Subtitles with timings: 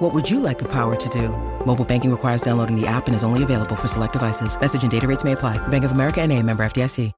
[0.00, 1.28] What would you like the power to do?
[1.66, 4.58] Mobile banking requires downloading the app and is only available for select devices.
[4.58, 5.58] Message and data rates may apply.
[5.68, 7.12] Bank of America and a member FDIC.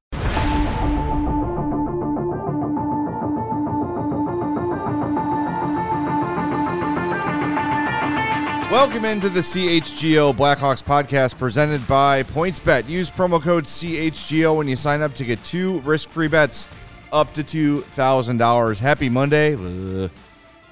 [8.69, 12.89] Welcome into the CHGO Blackhawks podcast presented by PointsBet.
[12.89, 16.67] Use promo code CHGO when you sign up to get two risk-free bets
[17.13, 18.79] up to $2,000.
[18.79, 19.53] Happy Monday.
[19.55, 20.11] Ugh.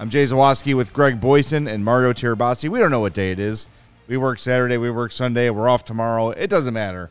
[0.02, 2.68] I'm Jay Zawaski with Greg Boysen and Mario Tirabassi.
[2.68, 3.68] We don't know what day it is.
[4.08, 6.30] We work Saturday, we work Sunday, we're off tomorrow.
[6.30, 7.08] It doesn't matter.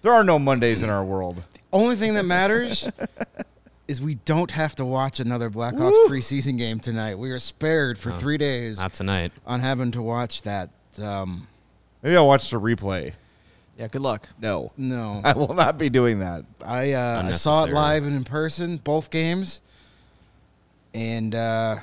[0.00, 1.36] There are no Mondays in our world.
[1.36, 2.88] The only thing that matters
[3.88, 7.16] is we don't have to watch another Blackhawks preseason game tonight.
[7.18, 9.32] We are spared for three days Not tonight.
[9.46, 10.70] on having to watch that.
[10.98, 11.46] Um,
[12.02, 13.12] Maybe I'll watch the replay.
[13.76, 14.26] Yeah, good luck.
[14.40, 14.72] No.
[14.78, 16.46] no, I will not be doing that.
[16.64, 19.60] I uh, I saw it live and in person, both games,
[20.94, 21.80] and uh,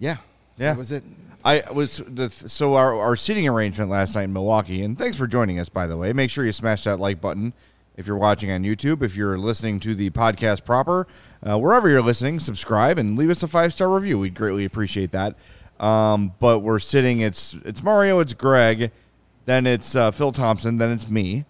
[0.00, 0.16] yeah,
[0.58, 0.72] Yeah.
[0.72, 1.04] that was it.
[1.44, 5.26] I was the so our our seating arrangement last night in Milwaukee, and thanks for
[5.28, 5.68] joining us.
[5.68, 7.52] By the way, make sure you smash that like button
[7.96, 9.02] if you're watching on YouTube.
[9.02, 11.06] If you're listening to the podcast proper,
[11.42, 14.18] uh, wherever you're listening, subscribe and leave us a five star review.
[14.18, 15.36] We'd greatly appreciate that.
[15.78, 17.20] Um, but we're sitting.
[17.20, 18.20] It's it's Mario.
[18.20, 18.90] It's Greg.
[19.46, 20.76] Then it's uh, Phil Thompson.
[20.76, 21.46] Then it's me.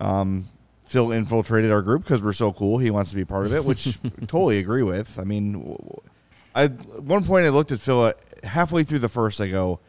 [0.00, 0.48] Um,
[0.84, 2.78] Phil infiltrated our group because we're so cool.
[2.78, 5.16] He wants to be part of it, which totally agree with.
[5.18, 6.00] I mean, w- w-
[6.54, 8.12] I at one point I looked at Phil uh,
[8.44, 9.40] halfway through the first.
[9.40, 9.80] I go,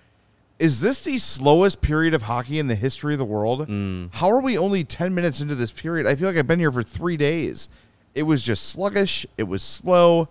[0.60, 3.68] "Is this the slowest period of hockey in the history of the world?
[4.14, 6.06] How are we only ten minutes into this period?
[6.08, 7.70] I feel like I've been here for three days.
[8.16, 9.26] It was just sluggish.
[9.38, 10.30] It was slow.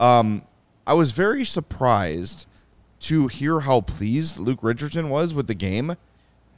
[0.00, 0.42] Um,
[0.86, 2.46] I was very surprised
[3.00, 5.96] to hear how pleased Luke Richardson was with the game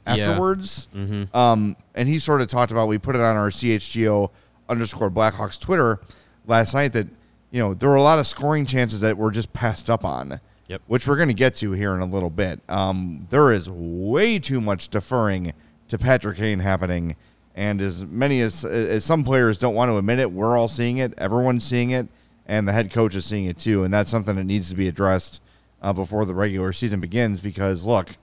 [0.05, 0.87] afterwards.
[1.33, 4.29] Um, and he sort of talked about we put it on our CHGO
[4.69, 5.99] underscore Blackhawks Twitter
[6.47, 7.07] last night that
[7.55, 10.41] you know there were a lot of scoring chances that were just passed up on.
[10.67, 10.81] Yep.
[10.87, 12.59] Which we're going to get to here in a little bit.
[12.67, 15.53] Um, there is way too much deferring
[15.87, 17.15] to Patrick Kane happening,
[17.53, 20.97] and as many as as some players don't want to admit it, we're all seeing
[20.97, 21.13] it.
[21.17, 22.07] Everyone's seeing it,
[22.45, 23.85] and the head coach is seeing it too.
[23.85, 25.41] And that's something that needs to be addressed
[25.81, 27.39] uh, before the regular season begins.
[27.39, 28.17] Because look,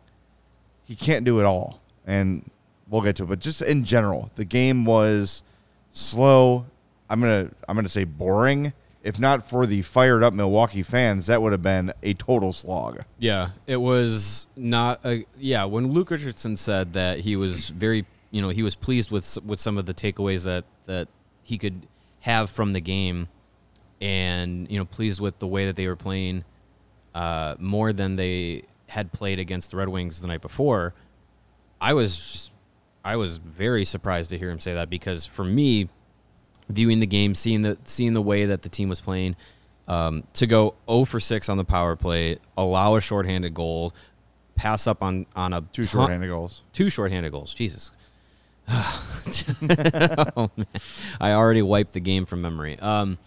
[0.84, 2.50] he can't do it all, and
[2.86, 3.28] we'll get to it.
[3.30, 5.42] But just in general, the game was
[5.90, 6.66] slow.
[7.08, 8.74] I'm gonna I'm gonna say boring.
[9.02, 13.02] If not for the fired up Milwaukee fans, that would have been a total slog.
[13.18, 15.64] Yeah, it was not a yeah.
[15.64, 19.58] When Luke Richardson said that he was very, you know, he was pleased with with
[19.58, 21.08] some of the takeaways that that
[21.42, 21.86] he could
[22.20, 23.28] have from the game,
[24.00, 26.44] and you know, pleased with the way that they were playing,
[27.14, 30.94] uh, more than they had played against the Red Wings the night before.
[31.80, 32.50] I was,
[33.04, 35.88] I was very surprised to hear him say that because for me,
[36.68, 39.36] viewing the game, seeing the seeing the way that the team was playing,
[39.88, 43.92] um, to go 0 for 6 on the power play, allow a shorthanded goal,
[44.54, 46.62] pass up on on a Two ton- shorthanded goals.
[46.72, 47.54] two shorthanded goals.
[47.54, 47.90] Jesus.
[48.68, 50.66] oh, man.
[51.20, 52.78] I already wiped the game from memory.
[52.78, 53.18] Um,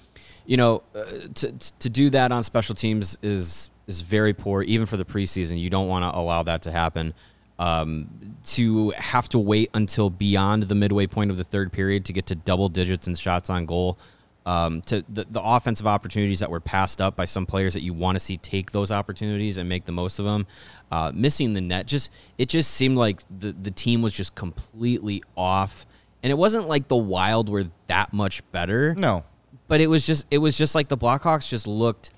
[0.45, 1.03] you know, uh,
[1.35, 5.59] to to do that on special teams is is very poor, even for the preseason.
[5.59, 7.13] You don't want to allow that to happen.
[7.57, 12.13] Um, to have to wait until beyond the midway point of the third period to
[12.13, 13.97] get to double digits in shots on goal.
[14.45, 17.93] Um, to the, the offensive opportunities that were passed up by some players that you
[17.93, 20.45] want to see take those opportunities and make the most of them.
[20.91, 25.23] Uh, missing the net, just it just seemed like the the team was just completely
[25.35, 25.87] off,
[26.21, 29.23] and it wasn't like the Wild were that much better No,
[29.67, 32.11] but it was just it was just like the Blackhawks just looked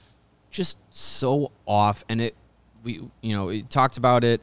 [0.49, 2.35] just so off and it
[2.83, 4.41] we you know we talked about it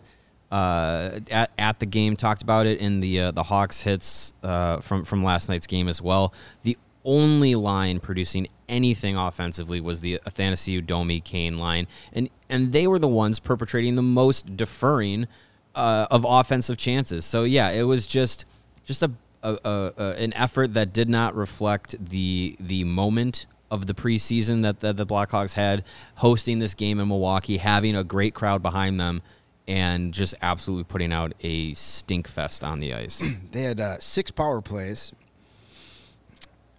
[0.55, 4.79] uh, at, at the game talked about it in the uh, the Hawks hits uh,
[4.79, 6.33] from from last night's game as well.
[6.63, 11.89] The only line producing anything offensively was the Athanasiou Domi Kane line.
[12.13, 15.27] And and they were the ones perpetrating the most deferring
[15.75, 17.25] uh, of offensive chances.
[17.25, 18.45] So yeah it was just
[18.85, 19.11] just a
[19.43, 24.63] a, a, a, an effort that did not reflect the the moment of the preseason
[24.63, 25.83] that, that the Blackhawks had,
[26.17, 29.21] hosting this game in Milwaukee, having a great crowd behind them,
[29.67, 33.23] and just absolutely putting out a stink fest on the ice.
[33.53, 35.13] They had uh, six power plays,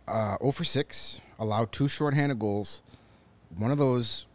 [0.08, 2.82] uh, 0 for 6, allowed two shorthanded goals.
[3.58, 4.28] One of those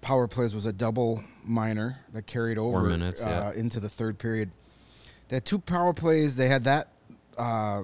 [0.00, 3.60] power plays was a double minor that carried over minutes, uh, yeah.
[3.60, 4.50] into the third period.
[5.28, 6.36] They had two power plays.
[6.36, 6.88] They had that
[7.36, 7.82] uh,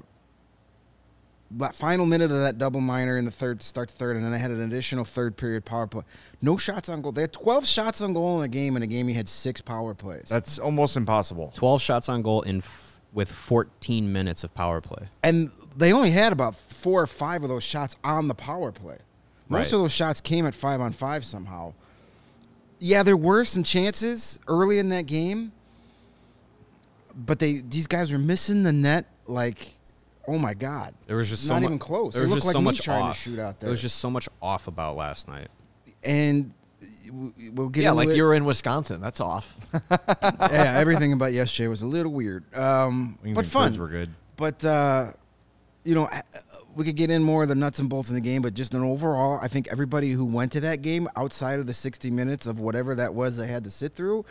[1.75, 4.33] final minute of that double minor in the third to start the third, and then
[4.33, 6.03] they had an additional third period power play.
[6.41, 7.13] No shots on goal.
[7.13, 8.77] They had 12 shots on goal in a game.
[8.77, 10.29] In a game, he had six power plays.
[10.29, 11.53] That's almost impossible.
[11.55, 15.09] 12 shots on goal in f- with 14 minutes of power play.
[15.23, 18.99] and they only had about four or five of those shots on the power play.
[19.49, 19.73] Most Right.
[19.75, 21.73] of those shots came at five on five somehow.
[22.79, 25.53] Yeah, there were some chances early in that game,
[27.15, 29.77] but they these guys were missing the net like,
[30.29, 32.15] oh my god, There was just not so mu- even close.
[32.15, 33.17] There It was looked just like so me much trying off.
[33.17, 35.49] to shoot out There It was just so much off about last night.
[36.05, 36.53] and
[37.53, 38.17] we'll get Yeah, like it.
[38.17, 39.01] you were in Wisconsin.
[39.01, 39.57] That's off.
[39.91, 43.69] yeah, everything about yesterday was a little weird, um, Wings but fun.
[43.69, 44.11] curds were good.
[44.37, 45.07] But uh,
[45.85, 46.09] you know,
[46.77, 48.73] we could get in more of the nuts and bolts in the game, but just
[48.73, 52.47] an overall, I think everybody who went to that game outside of the 60 minutes
[52.47, 54.25] of whatever that was they had to sit through,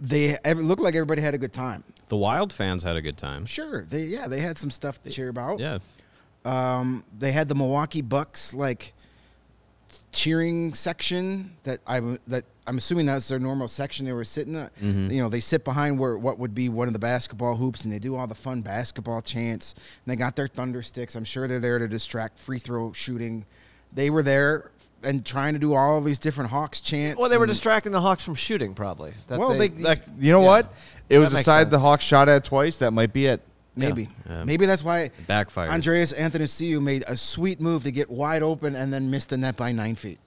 [0.00, 1.84] they it looked like everybody had a good time.
[2.08, 3.44] The Wild fans had a good time.
[3.46, 5.60] Sure, they yeah they had some stuff to cheer about.
[5.60, 5.78] Yeah.
[6.44, 8.94] Um, they had the Milwaukee Bucks like
[10.12, 14.74] cheering section that I that I'm assuming that's their normal section they were sitting at.
[14.76, 15.10] Mm-hmm.
[15.10, 17.92] You know, they sit behind where what would be one of the basketball hoops and
[17.92, 19.74] they do all the fun basketball chants.
[19.74, 21.16] And they got their thunder sticks.
[21.16, 23.46] I'm sure they're there to distract free throw shooting.
[23.92, 24.70] They were there
[25.02, 27.18] and trying to do all of these different Hawks chants.
[27.20, 29.14] Well, they were and- distracting the Hawks from shooting, probably.
[29.28, 30.46] That Well, they- Like, you know Yeah.
[30.46, 30.74] what?
[31.08, 31.70] It was That a side sense.
[31.70, 32.76] the Hawks shot at twice.
[32.78, 33.40] That might be it.
[33.76, 34.08] Maybe.
[34.28, 34.42] Yeah.
[34.44, 35.70] Maybe that's why backfired.
[35.70, 39.56] Andreas Athanasiou made a sweet move to get wide open and then missed the net
[39.56, 40.18] by nine feet.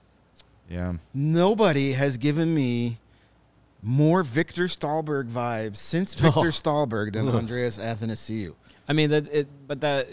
[0.70, 0.94] Yeah.
[1.12, 2.98] Nobody has given me
[3.82, 6.44] more Viktor Stalberg vibes since Viktor Oh.
[6.44, 8.54] Stalberg than Andreas Athanasiou.
[8.88, 10.08] I mean that it but that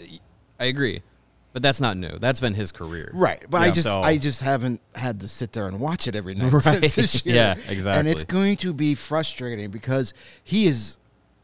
[0.58, 1.02] I agree.
[1.52, 2.16] But that's not new.
[2.18, 3.10] That's been his career.
[3.12, 6.14] Right, but I just So- I just haven't had to sit there and watch it
[6.14, 6.62] every night Right.
[6.62, 7.34] since this year.
[7.34, 7.98] Yeah, exactly.
[7.98, 10.14] And it's going to be frustrating because
[10.44, 10.98] he is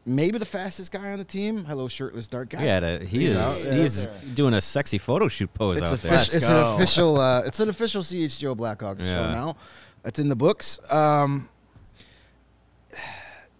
[0.05, 1.65] maybe the fastest guy on the team.
[1.65, 2.63] Hello, shirtless dark guy.
[2.63, 5.79] Yeah, to- he He's is out, yeah, he's that's doing a sexy photo shoot pose
[5.79, 6.17] It's, out official, there.
[6.19, 6.57] Let's it's go.
[6.69, 7.19] an official.
[7.19, 9.33] Uh, it's an official CHGO Blackhawks show Yeah.
[9.33, 9.57] now.
[10.05, 10.79] It's in the books.
[10.89, 11.49] Um,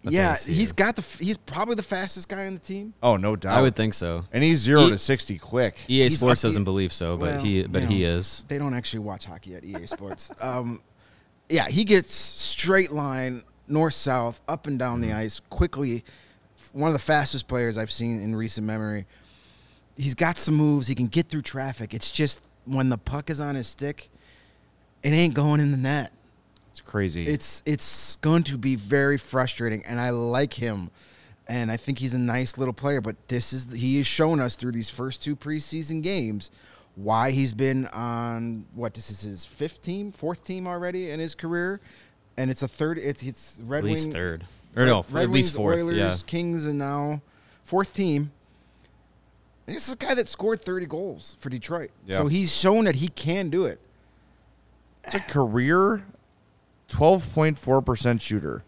[0.02, 0.48] yeah, Athanasiou.
[0.54, 2.94] he's got the he's probably the fastest guy on the team.
[3.02, 3.56] Oh, no doubt.
[3.58, 4.24] I would think so.
[4.32, 5.76] And he's zero He- to sixty quick.
[5.88, 8.44] EA He's Sports doesn't believe so, but Well, he but you he know, is.
[8.48, 10.30] They don't actually watch hockey at EA Sports.
[10.40, 10.80] um,
[11.48, 15.10] yeah, he gets straight line north south up and down Mm-hmm.
[15.10, 16.04] the ice quickly.
[16.72, 19.06] One of the fastest players I've seen in recent memory.
[19.96, 20.86] He's got some moves.
[20.86, 21.92] He can get through traffic.
[21.94, 24.10] It's just when the puck is on his stick,
[25.02, 26.12] it ain't going in the net.
[26.88, 27.26] Crazy.
[27.26, 30.90] It's it's going to be very frustrating, and I like him,
[31.46, 33.02] and I think he's a nice little player.
[33.02, 36.50] But this is he has shown us through these first two preseason games
[36.96, 41.34] why he's been on what this is his fifth team, fourth team already in his
[41.34, 41.78] career,
[42.38, 42.96] and it's a third.
[42.96, 44.44] It's, it's Red At least Wing, third.
[44.74, 45.78] Or no, Red at least Wings, fourth.
[45.80, 46.16] Oilers, yeah.
[46.26, 47.20] Kings, and now
[47.64, 48.32] fourth team.
[49.66, 51.90] And This is a guy that scored 30 goals for Detroit.
[52.06, 52.16] Yeah.
[52.16, 53.78] So he's shown that he can do it.
[55.04, 56.02] It's a career
[56.88, 58.64] 12.4% shooter.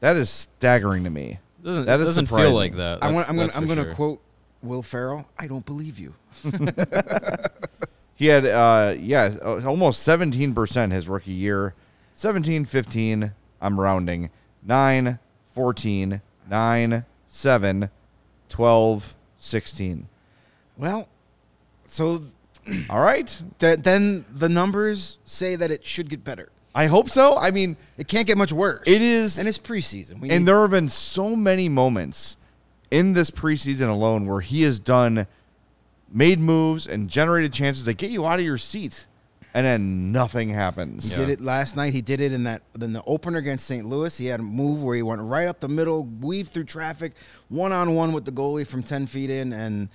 [0.00, 1.38] That is staggering to me.
[1.62, 2.50] Doesn't That is doesn't surprising.
[2.50, 3.02] feel like that.
[3.02, 3.94] I want, That's- I'm going that's I'm going to sure.
[3.94, 4.22] quote
[4.62, 5.26] Will Ferrell.
[5.38, 6.14] I don't believe you.
[8.14, 11.72] He had, uh, yeah, uh, almost 17% his rookie year.
[12.14, 14.30] 17, 15, I'm rounding.
[14.64, 15.20] 9,
[15.52, 16.20] 14,
[16.50, 17.90] 9, 7,
[18.48, 20.08] 12, 16.
[20.76, 21.08] Well,
[21.84, 22.24] so
[22.90, 23.40] All right.
[23.60, 26.48] th- then the numbers say that it should get better.
[26.78, 27.36] I hope so.
[27.36, 28.82] I mean, It can't get much worse.
[28.86, 29.36] it is.
[29.38, 30.20] and it's preseason.
[30.20, 32.36] We And need- there have been so many moments
[32.90, 35.26] in this preseason alone where he has done,
[36.12, 39.06] made moves and generated chances that get you out of your seat,
[39.54, 41.10] and then nothing happens.
[41.10, 41.92] He did it last night.
[41.94, 43.84] He did it in that in the opener against St.
[43.84, 44.16] Louis.
[44.16, 47.12] He had a move where he went right up the middle, weaved through traffic,
[47.48, 49.88] one on one with the goalie from ten feet in, and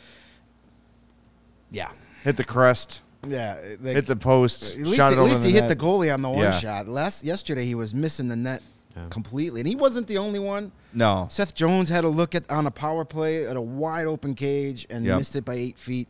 [1.72, 1.92] yeah,
[2.24, 3.58] Hit the crest, yeah.
[3.82, 5.70] like- hit the post, at least, shot it at over least the he hit net.
[5.70, 6.52] the goalie on the one Yeah.
[6.60, 6.88] shot.
[6.88, 8.62] Last yesterday he was missing the net
[9.10, 10.72] completely, and he wasn't the only one.
[10.94, 14.36] No, Seth Jones had a look at on a power play at a wide open
[14.36, 15.18] cage and Yep.
[15.18, 16.08] missed it by eight feet.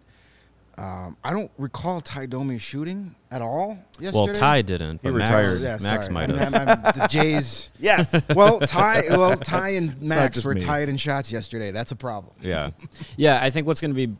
[0.75, 4.25] Um, I don't recall Ty Domi shooting at all yesterday.
[4.25, 5.61] Well, Ty didn't, He Max, retired.
[5.61, 6.13] Yeah, Max sorry.
[6.15, 6.51] might And have.
[6.51, 6.65] then,
[6.95, 7.69] the Jays.
[7.79, 9.03] yes, Well, Ty.
[9.11, 10.61] Well, Ty and Max were me.
[10.61, 11.69] tied in shots yesterday.
[11.69, 12.33] That's a problem.
[12.41, 12.71] Yeah,
[13.17, 13.39] yeah.
[13.41, 14.15] I think what's going to be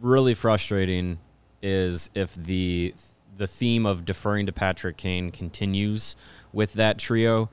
[0.00, 1.18] really frustrating
[1.62, 2.94] is if the
[3.36, 6.16] the theme of deferring to Patrick Kane continues
[6.52, 7.50] with that trio,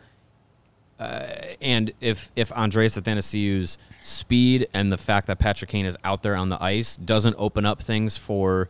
[1.00, 1.26] uh,
[1.62, 6.36] and if if Andreas Athanasiou's speed and the fact that Patrick Kane is out there
[6.36, 8.70] on the ice doesn't open up things for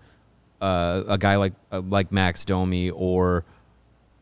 [0.61, 3.43] uh, a guy like uh, like Max Domi or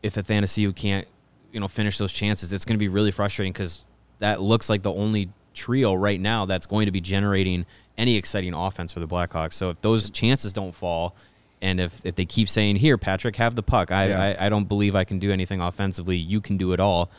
[0.02, 1.06] if Athanasiou can't,
[1.52, 3.84] you know, finish those chances, it's going to be really frustrating because
[4.18, 7.66] that looks like the only trio right now that's going to be generating
[8.02, 9.54] any exciting offense for the Blackhawks.
[9.54, 11.14] So if those chances don't fall,
[11.62, 14.36] and if, if they keep saying, "Here, Patrick, have the puck," I, Yeah.
[14.40, 16.16] I I don't believe I can do anything offensively.
[16.16, 17.10] You can do it all.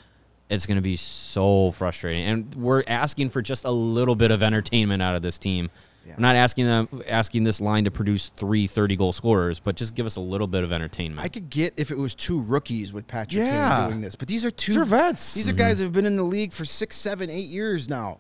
[0.50, 4.44] It's going to be so frustrating, and we're asking for just a little bit of
[4.44, 5.70] entertainment out of this team.
[6.06, 9.96] I'm not asking them asking this line to produce three 30 goal scorers, but just
[9.96, 11.22] give us a little bit of entertainment.
[11.25, 13.78] I could get if it was two rookies with Patrick Yeah.
[13.80, 15.34] Kane doing this, but these are two These are vets.
[15.34, 18.18] These are guys that have been in the league for six, seven, eight years now.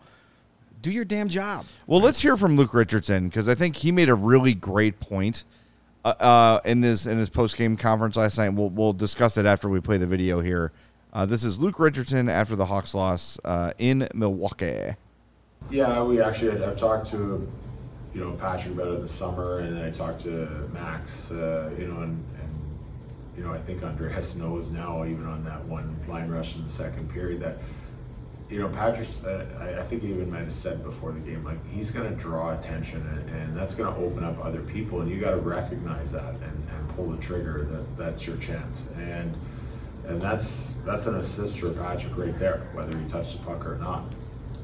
[0.83, 1.65] Do your damn job.
[1.87, 5.45] Well, let's hear from Luke Richardson because I think he made a really great point
[6.03, 8.49] uh, uh, in this in his post game conference last night.
[8.49, 10.73] We'll we'll discuss it after we play the video here.
[11.13, 14.95] Uh, this is Luke Richardson after the Hawks loss uh, in Milwaukee.
[15.71, 17.49] Yeah, we actually I've talked to,
[18.13, 21.87] you know, Patrick about it this summer, and then I talked to Max, uh, you
[21.87, 22.79] know, and, and
[23.37, 26.69] you know, I think Andreas knows now, even on that one line rush in the
[26.69, 27.57] second period, that
[28.53, 31.43] you know, Patrick's, uh, I, I think he even might have said before the game,
[31.43, 35.01] like he's going to draw attention, and, and that's going to open up other people,
[35.01, 37.67] and you got to recognize that and, and pull the trigger.
[37.71, 39.35] That that's your chance, and
[40.07, 43.77] and that's that's an assist for Patrick right there, whether he touched the puck or
[43.79, 44.03] not.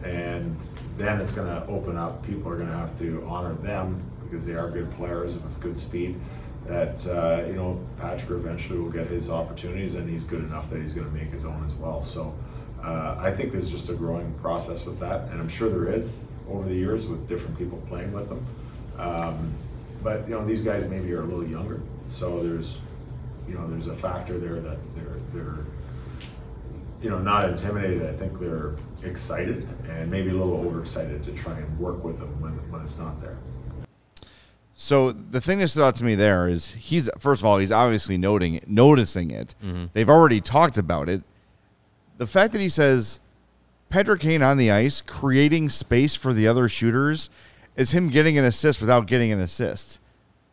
[0.03, 0.55] And
[0.97, 2.23] then it's going to open up.
[2.23, 5.79] People are going to have to honor them because they are good players with good
[5.79, 6.19] speed.
[6.67, 10.79] That uh, you know, Patrick eventually will get his opportunities, and he's good enough that
[10.79, 12.03] he's going to make his own as well.
[12.03, 12.35] So
[12.83, 16.23] uh, I think there's just a growing process with that, and I'm sure there is
[16.49, 18.45] over the years with different people playing with them.
[18.97, 19.53] Um,
[20.03, 22.81] but you know, these guys maybe are a little younger, so there's
[23.49, 25.65] you know, there's a factor there that they're they're
[27.01, 28.07] you know not intimidated.
[28.07, 32.39] I think they're excited and maybe a little overexcited to try and work with them
[32.41, 33.37] when when it's not there.
[34.75, 37.71] So the thing that stood out to me there is he's first of all he's
[37.71, 39.55] obviously noting it, noticing it.
[39.93, 41.23] They've already talked about it.
[42.19, 43.21] The fact that he says
[43.89, 47.29] Patrick Kane on the ice creating space for the other shooters
[47.77, 50.01] is him getting an assist without getting an assist.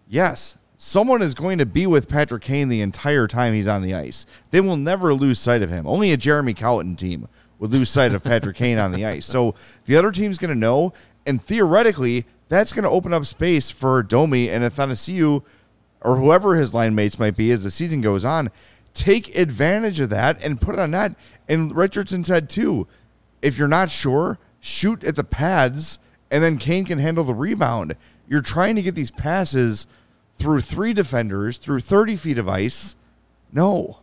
[0.08, 3.94] Yes, someone is going to be with Patrick Kane the entire time he's on the
[3.94, 4.26] ice.
[4.52, 5.88] They will never lose sight of him.
[5.88, 7.26] Only a Jeremy Colliton team
[7.58, 9.26] would lose sight of Patrick Kane on the ice.
[9.26, 9.56] So
[9.86, 10.92] the other team's going to know,
[11.26, 15.42] and theoretically, that's going to open up space for Domi and Athanasiou
[16.00, 18.50] or whoever his line mates might be as the season goes on.
[18.96, 21.14] Take advantage of that and put it on that.
[21.48, 22.86] And Richardson said too,
[23.42, 25.98] if you're not sure, shoot at the pads,
[26.30, 27.94] and then Kane can handle the rebound.
[28.26, 29.86] You're trying to get these passes
[30.38, 32.96] through three defenders, through 30 feet of ice.
[33.52, 33.98] No,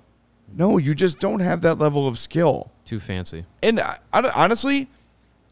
[0.56, 2.70] no, you just don't have that level of skill.
[2.86, 3.46] Too fancy.
[3.64, 4.88] And uh, I, I- honestly,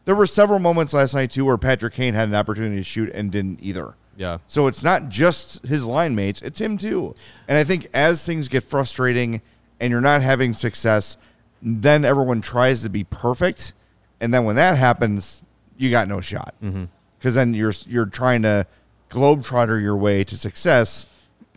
[0.04, 3.10] there were several moments last night too where Patrick Kane had an opportunity to shoot
[3.12, 3.94] and didn't either.
[4.16, 4.38] Yeah.
[4.46, 7.14] So it's not just his line mates, it's him too.
[7.48, 9.42] And I think as things get frustrating
[9.80, 11.16] and you're not having success,
[11.62, 13.74] then everyone tries to be perfect.
[14.20, 15.42] And then when that happens,
[15.76, 16.54] you got no shot.
[16.62, 16.84] Mm-hmm.
[17.18, 18.66] Because then you're you're trying to
[19.10, 21.06] globetrotter your way to success,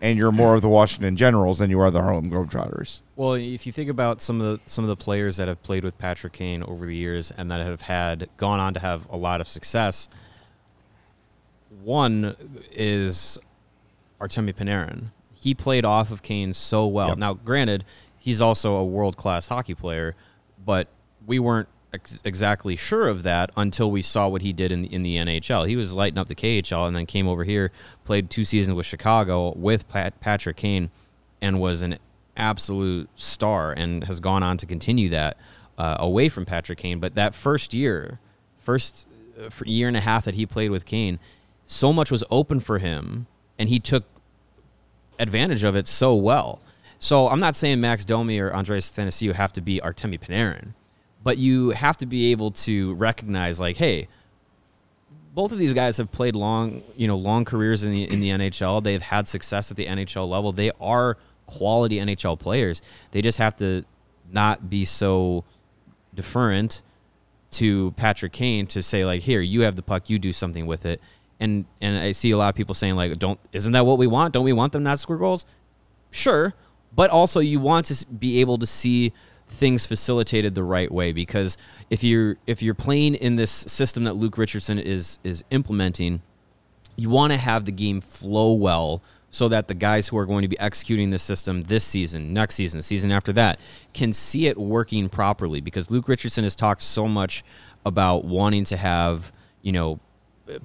[0.01, 3.01] and you're more of the Washington Generals than you are the Harlem Globetrotters.
[3.15, 5.83] Well, if you think about some of the some of the players that have played
[5.83, 9.17] with Patrick Kane over the years and that have had gone on to have a
[9.17, 10.07] lot of success,
[11.85, 12.35] one
[12.71, 13.37] is
[14.19, 15.11] Artemi Panarin.
[15.33, 17.09] He played off of Kane so well.
[17.09, 17.17] Yep.
[17.19, 17.85] Now, granted,
[18.17, 20.15] he's also a world class hockey player,
[20.65, 20.87] but
[21.27, 24.93] we weren't ex- exactly sure of that until we saw what he did in the,
[24.93, 25.67] in the NHL.
[25.67, 27.71] He was lighting up the KHL and then came over here,
[28.03, 30.89] played two seasons with Chicago with Pat, Patrick Kane,
[31.41, 31.99] and was an
[32.35, 35.37] absolute star and has gone on to continue that
[35.77, 36.99] uh, away from Patrick Kane.
[36.99, 38.19] But that first year,
[38.57, 39.07] first
[39.39, 41.19] uh, year and a half that he played with Kane,
[41.67, 44.05] so much was open for him, and he took
[45.19, 46.61] advantage of it so well.
[46.99, 50.73] So I'm not saying Max Domi or Andreas Athanasiou have to be Artemi Panarin,
[51.23, 54.07] but you have to be able to recognize, like, hey,
[55.33, 58.29] both of these guys have played long, you know, long careers in the in the
[58.29, 58.81] NHL.
[58.81, 60.51] They've had success at the NHL level.
[60.53, 62.81] They are quality NHL players.
[63.11, 63.83] They just have to
[64.31, 65.43] not be so
[66.15, 66.81] deferent
[67.51, 70.85] to Patrick Kane to say like, here, you have the puck, you do something with
[70.85, 71.01] it.
[71.39, 74.07] And and I see a lot of people saying like, don't isn't that what we
[74.07, 74.33] want?
[74.33, 75.45] Don't we want them not to score goals?
[76.11, 76.53] Sure,
[76.95, 79.11] but also you want to be able to see
[79.47, 81.55] things facilitated the right way because
[81.89, 86.21] if you're if you're playing in this system that Luke Richardson is is implementing,
[86.95, 89.01] you want to have the game flow well
[89.35, 92.55] so that the guys who are going to be executing the system this season, next
[92.55, 93.59] season, season after that,
[93.93, 95.59] can see it working properly.
[95.59, 97.43] Because Luke Richardson has talked so much
[97.85, 99.99] about wanting to have, you know,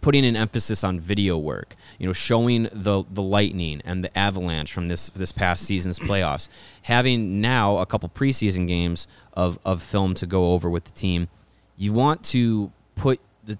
[0.00, 4.72] putting an emphasis on video work, you know, showing the the lightning and the avalanche
[4.72, 6.48] from this this past season's playoffs,
[6.82, 11.28] having now a couple preseason games of of film to go over with the team.
[11.76, 13.56] You want to put the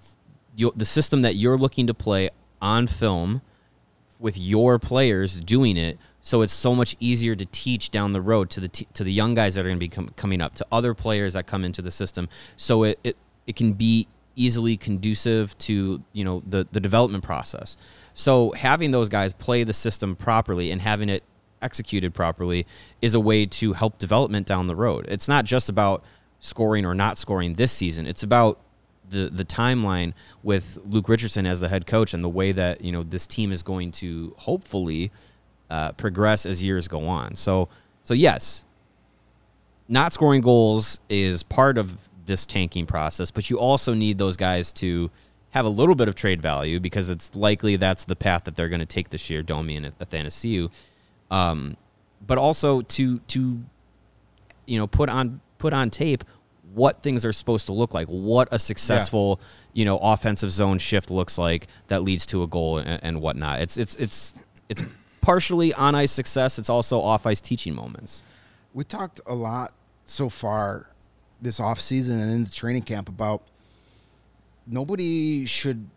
[0.75, 2.29] the system that you're looking to play
[2.61, 3.41] on film
[4.19, 8.51] with your players doing it so it's so much easier to teach down the road
[8.51, 10.53] to the t- to the young guys that are going to be com- coming up
[10.53, 14.77] to other players that come into the system so it, it it can be easily
[14.77, 17.77] conducive to you know the the development process.
[18.13, 21.23] So having those guys play the system properly and having it
[21.61, 22.65] executed properly
[23.01, 25.05] is a way to help development down the road.
[25.07, 26.03] It's not just about
[26.39, 28.07] scoring or not scoring this season.
[28.07, 28.59] It's about
[29.09, 32.91] the the timeline with Luke Richardson as the head coach and the way that you
[32.91, 35.11] know this team is going to hopefully
[35.69, 37.35] uh, progress as years go on.
[37.35, 37.69] So
[38.03, 38.65] so yes,
[39.87, 44.71] not scoring goals is part of this tanking process, but you also need those guys
[44.73, 45.09] to
[45.51, 48.69] have a little bit of trade value because it's likely that's the path that they're
[48.69, 50.69] going to take this year, Domi and Athanasiou.
[51.29, 51.77] Um,
[52.25, 53.63] but also to to
[54.65, 56.23] you know put on put on tape
[56.73, 59.41] what things are supposed to look like, what a successful
[59.73, 63.59] you know offensive zone shift looks like that leads to a goal and, and whatnot.
[63.61, 64.33] It's it's it's
[64.69, 64.83] it's
[65.21, 66.57] partially on ice success.
[66.59, 68.23] It's also off ice teaching moments.
[68.73, 69.73] We talked a lot
[70.05, 70.90] so far
[71.41, 73.41] this off season and in the training camp about
[74.67, 75.89] nobody should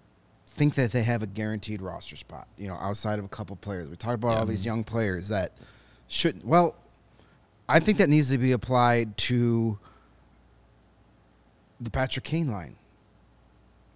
[0.47, 3.89] think that they have a guaranteed roster spot, you know, outside of a couple players.
[3.89, 5.53] We talked about all these young players that
[6.09, 6.45] shouldn't.
[6.45, 6.77] well,
[7.69, 9.79] I think that needs to be applied to
[11.81, 12.77] the Patrick Kane line.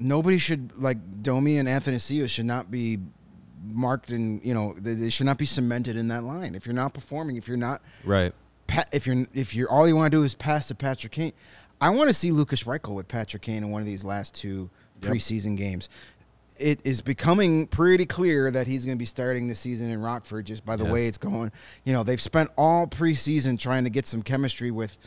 [0.00, 2.98] Nobody should like Domi and Athanasiou should not be
[3.64, 6.54] marked and you know they, they should not be cemented in that line.
[6.54, 8.32] If you're not performing, if you're not Right.
[8.92, 11.32] If you're if you're all you want to do is pass to Patrick Kane,
[11.80, 14.70] I want to see Lukas Reichel with Patrick Kane in one of these last two
[15.00, 15.88] preseason games.
[16.58, 20.44] It is becoming pretty clear that he's going to be starting the season in Rockford
[20.46, 20.92] just by the Yeah.
[20.92, 21.52] way it's going.
[21.84, 24.98] You know, they've spent all preseason trying to get some chemistry with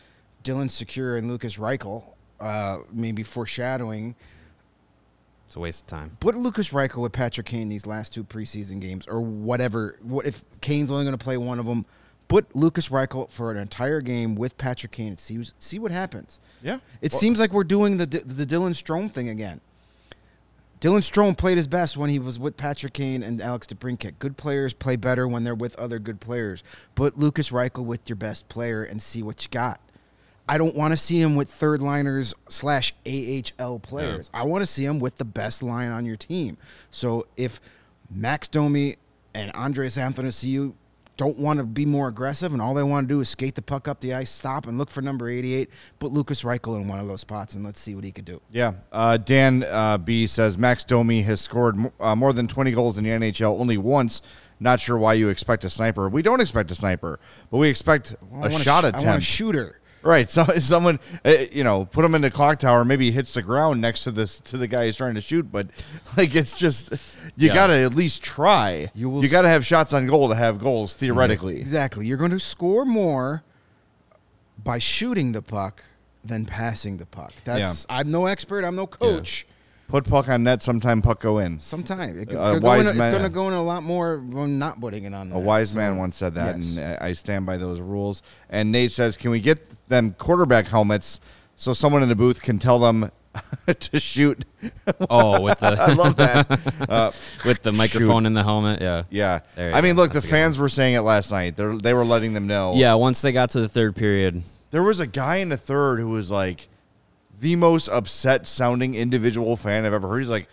[0.46, 2.04] Dylan Sikura and Lukas Reichel,
[2.40, 4.16] uh, maybe foreshadowing.
[5.46, 6.16] It's a waste of time.
[6.22, 9.98] Put Lukas Reichel with Patrick Kane these last two preseason games, or whatever.
[10.02, 11.86] What if Kane's only going to play one of them?
[12.32, 16.40] Put Lukas Reichel for an entire game with Patrick Kane and see see what happens.
[16.64, 16.78] Yeah.
[17.02, 19.60] It Well- seems like we're doing the the Dylan Strome thing again.
[20.80, 24.14] Dylan Strome played his best when he was with Patrick Kane and Alex DeBrincat.
[24.18, 26.64] Good players play better when they're with other good players.
[26.96, 29.80] Put Lukas Reichel with your best player and see what you got.
[30.50, 34.32] I don't want to see him with third liners slash AHL players.
[34.34, 36.58] I want to see him with the best line on your team.
[36.90, 37.62] So if
[38.10, 38.96] Max Domi
[39.36, 40.74] and Andreas Athanasiou
[41.22, 43.62] don't want to be more aggressive and all they want to do is skate the
[43.62, 47.00] puck up the ice, stop and look for number 88, put Lukas Reichel in one
[47.00, 48.42] of those spots and let's see what he could do.
[48.52, 48.74] Yeah.
[48.92, 52.98] Uh, Dan uh, B says Max Domi has scored m- uh, more than 20 goals
[52.98, 54.24] in the NHL only once.
[54.60, 56.10] Not sure why you expect a sniper.
[56.10, 57.20] We don't expect a sniper,
[57.52, 59.06] but we expect a shot sh- attempt.
[59.06, 59.80] I want a shooter.
[60.04, 60.30] Right.
[60.32, 62.84] So someone, uh, you know, put him in the clock tower.
[62.86, 65.52] Maybe he hits the ground next to this to the guy he's trying to shoot.
[65.52, 65.68] But
[66.18, 66.92] like, it's just
[67.36, 67.54] you Yeah.
[67.54, 68.90] got to at least try.
[68.96, 71.60] You will You got to have shots on goal to have goals theoretically.
[71.60, 72.08] Exactly.
[72.08, 73.44] You're going to score more
[74.64, 75.84] by shooting the puck
[76.24, 77.34] than passing the puck.
[77.44, 79.46] That's I'm no expert, I'm no coach.
[79.92, 80.64] Put puck on net.
[80.64, 81.60] Sometime puck go in.
[81.60, 83.84] Sometime it- it's, Uh, gonna go wise in, it's going to go in a lot
[83.84, 85.32] more when not putting it on.
[85.32, 86.78] A wise So, man once said that, yes.
[86.78, 88.22] and I I stand by those rules.
[88.50, 91.20] And Nate says, "Can we get them quarterback helmets
[91.56, 93.12] so someone in the booth can tell them
[93.68, 94.46] to shoot?"
[95.10, 96.48] Oh, with the I love that.
[96.90, 97.12] Uh,
[97.46, 98.82] with the microphone in the helmet.
[98.82, 99.04] Yeah.
[99.10, 101.32] yeah, There you I mean, look, That's the a good fans were saying it last
[101.32, 101.56] night.
[101.56, 102.74] They they were letting them know.
[102.76, 102.94] Yeah.
[102.96, 106.10] Once they got to the third period, there was a guy in the third who
[106.10, 106.68] was like
[107.42, 110.20] the most upset sounding individual fan I've ever heard.
[110.20, 110.48] He's like,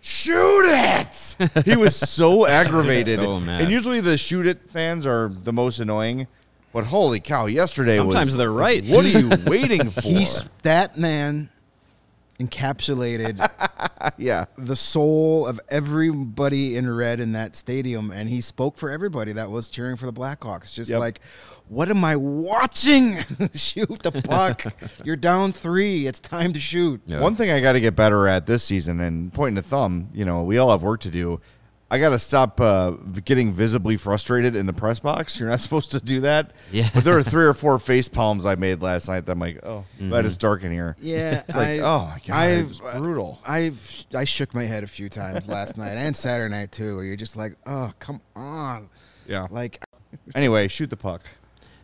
[0.00, 1.36] shoot it!
[1.64, 3.20] he was so aggravated.
[3.20, 3.36] So.
[3.36, 6.26] And usually the shoot it fans are the most annoying.
[6.72, 8.14] But holy cow, yesterday was.
[8.14, 8.84] Sometimes they're right.
[8.84, 10.00] What are you waiting for?
[10.00, 11.50] He's that man
[12.40, 13.38] encapsulated
[14.18, 14.46] yeah.
[14.56, 19.50] the soul of everybody in red in that stadium, and he spoke for everybody that
[19.50, 20.72] was cheering for the Blackhawks.
[20.74, 21.00] Just Yep.
[21.00, 21.20] like,
[21.68, 23.18] what am I watching?
[23.54, 24.64] shoot the puck.
[25.04, 26.06] You're down three.
[26.06, 27.00] It's time to shoot.
[27.06, 27.20] Yeah.
[27.20, 30.24] One thing I got to get better at this season, and pointing the thumb, you
[30.24, 31.40] know, we all have work to do.
[31.92, 32.92] I got to stop uh,
[33.24, 35.38] getting visibly frustrated in the press box.
[35.38, 36.52] You're not supposed to do that.
[36.70, 36.88] Yeah.
[36.94, 39.60] But there were three or four face palms I made last night that I'm like,
[39.62, 40.08] oh, Mm-hmm.
[40.08, 40.96] glad it's dark in here.
[41.00, 43.38] Yeah, It's like, I- oh my god, I've- it's brutal.
[43.46, 46.96] I've I shook my head a few times last night and Saturday night too.
[46.96, 48.88] Where you're just like, oh come on,
[49.28, 49.46] Yeah.
[49.50, 49.84] like
[50.34, 51.22] Anyway, shoot the puck.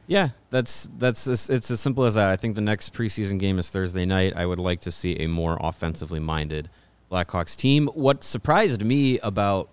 [0.06, 2.30] Yeah, that's that's it's as simple as that.
[2.30, 4.32] I think the next preseason game is Thursday night.
[4.34, 6.70] I would like to see a more offensively minded
[7.12, 7.88] Blackhawks team.
[7.88, 9.68] What surprised me about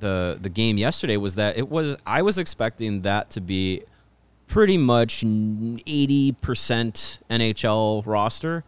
[0.00, 3.82] the the game yesterday was that it was I was expecting that to be
[4.48, 6.34] pretty much 80%
[7.30, 8.64] NHL roster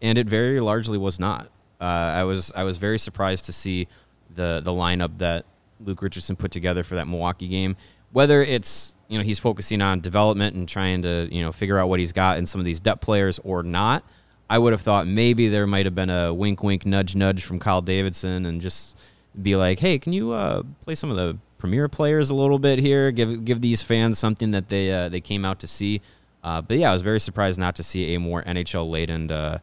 [0.00, 1.48] and it very largely was not.
[1.80, 3.88] Uh, I was I was very surprised to see
[4.34, 5.44] the the lineup that
[5.84, 7.76] Luke Richardson put together for that Milwaukee game.
[8.12, 11.88] Whether it's you know he's focusing on development and trying to you know figure out
[11.88, 14.04] what he's got in some of these depth players or not,
[14.48, 17.58] I would have thought maybe there might have been a wink, wink, nudge, nudge from
[17.58, 18.98] Kyle Davidson and just
[19.40, 22.78] be like, hey, can you uh, play some of the premier players a little bit
[22.78, 23.10] here?
[23.10, 26.00] Give give these fans something that they uh, they came out to see.
[26.42, 29.58] Uh, but yeah, I was very surprised not to see a more NHL laden uh,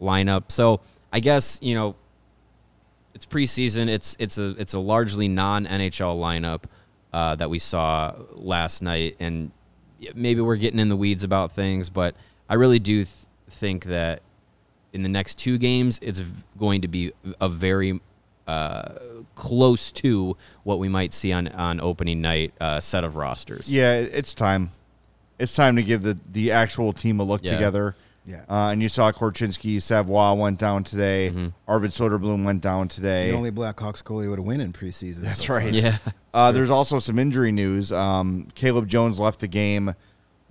[0.00, 0.44] lineup.
[0.48, 0.80] So
[1.12, 1.96] I guess you know
[3.14, 3.88] it's preseason.
[3.88, 6.64] It's it's a it's a largely non NHL lineup
[7.12, 9.50] uh, that we saw last night, and
[10.14, 12.14] maybe we're getting in the weeds about things, but
[12.48, 13.08] I really do th-
[13.48, 14.22] think that
[14.92, 16.22] in the next two games, it's
[16.58, 18.00] going to be a very
[18.46, 18.92] uh,
[19.34, 23.72] close to what we might see on on opening night uh, set of rosters.
[23.72, 24.70] Yeah, it's time.
[25.38, 27.52] It's time to give the the actual team a look Yeah.
[27.52, 27.96] together.
[28.24, 28.42] Yeah.
[28.48, 31.30] Uh, and you saw Korchinski, Savoie went down today.
[31.30, 31.48] Mm-hmm.
[31.66, 33.32] Arvid Soderblom went down today.
[33.32, 35.22] The only Blackhawks goalie would have win in preseason.
[35.22, 35.72] That's so right.
[35.72, 35.98] yeah,
[36.32, 37.90] Uh, there's also some injury news.
[37.90, 39.92] Um, Caleb Jones left the game.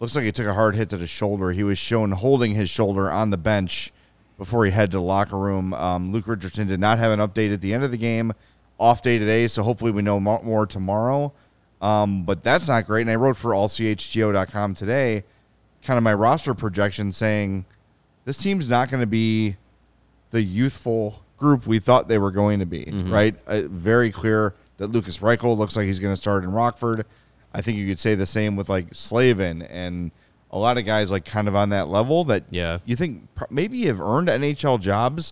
[0.01, 1.53] Looks like he took a hard hit to the shoulder.
[1.53, 3.93] He was shown holding his shoulder on the bench
[4.41, 5.71] before he headed to the locker room.
[5.71, 8.33] Um, Luke Richardson did not have an update at the end of the game.
[8.79, 11.31] Off day today, so hopefully we know mo- more tomorrow.
[11.79, 13.01] Um, but that's not great.
[13.01, 15.25] And I wrote for allchgo.com today,
[15.83, 17.65] kind of my roster projection saying
[18.25, 19.57] this team's not going to be
[20.31, 23.35] the youthful group we thought they were going to be, right?
[23.45, 27.05] Uh, very clear that Lukas Reichel looks like he's going to start in Rockford.
[27.53, 30.09] I think you could say the same with like Slavin and
[30.51, 32.79] a lot of guys like kind of on that level that Yeah.
[32.85, 35.31] you think pr- maybe have earned NHL jobs,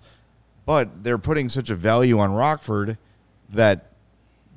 [0.66, 2.98] but they're putting such a value on Rockford
[3.50, 3.88] that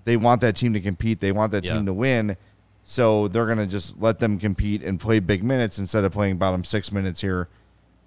[0.05, 1.21] they want that team to compete.
[1.21, 1.75] They want that Yeah.
[1.75, 2.37] team to win.
[2.85, 6.39] So they're going to just let them compete and play big minutes instead of playing
[6.39, 7.49] bottom six minutes here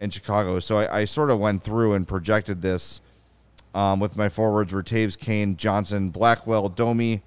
[0.01, 0.59] in Chicago.
[0.59, 3.01] So I, I sort of went through and projected this
[3.73, 7.21] um, with my forwards were Toews, Kane, Johnson, Blackwell, Domi,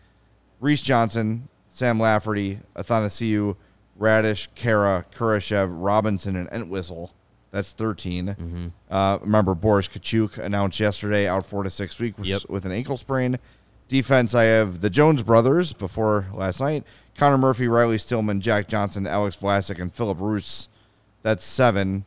[0.60, 3.56] Reese Johnson, Sam Lafferty, Athanasiou,
[3.98, 7.12] Raddysh, Khaira, Kurashev, Robinson, and Entwistle.
[7.50, 8.72] That's 13.
[8.90, 12.42] Uh, remember, Boris Katchouk announced yesterday out four to six weeks Yep.
[12.48, 13.38] with an ankle sprain.
[13.88, 16.84] Defense, I have the Jones brothers before last night.
[17.16, 20.68] Connor Murphy, Riley Stillman, Jack Johnson, Alex Vlasic, and Filip Roos.
[21.22, 22.04] That's seven.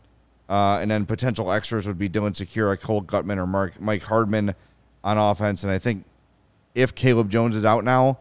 [0.47, 4.54] Uh, and then potential extras would be Dylan Sikura, Cole Guttman, or Mark, Mike Hardman
[5.04, 5.63] on offense.
[5.63, 6.06] And I think
[6.75, 8.19] if Caleb Jones is out now,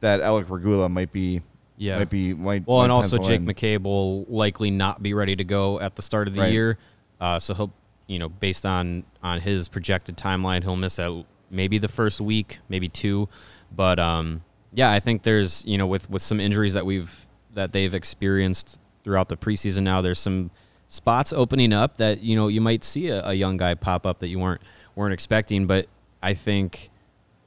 [0.00, 1.40] that Alec Regula might be,
[1.78, 1.98] Yeah.
[1.98, 2.66] might be, might.
[2.66, 3.46] Well, might and also Jake in.
[3.46, 6.52] McCabe will likely not be ready to go at the start of the Right.
[6.52, 6.78] year.
[7.20, 7.72] Uh, so he'll,
[8.06, 12.58] you know, based on on his projected timeline, he'll miss out maybe the first week,
[12.68, 13.28] maybe two.
[13.74, 17.72] But um, yeah, I think there's you know with with some injuries that we've that
[17.72, 19.82] they've experienced throughout the preseason.
[19.84, 20.50] Now there's some
[20.88, 24.18] spots opening up that you know you might see a, a young guy pop up
[24.20, 24.60] that you weren't
[24.96, 25.66] weren't expecting.
[25.66, 25.86] But
[26.22, 26.90] I think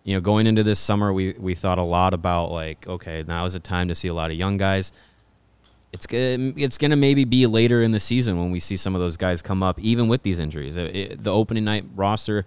[0.04, 3.46] you know, going into this summer, we we thought a lot about like, okay, now
[3.46, 4.92] is the time to see a lot of young guys.
[5.94, 6.08] It's.
[6.10, 9.42] It's gonna maybe be later in the season when we see some of those guys
[9.42, 10.78] come up, even with these injuries.
[10.78, 12.46] It- it- the opening night roster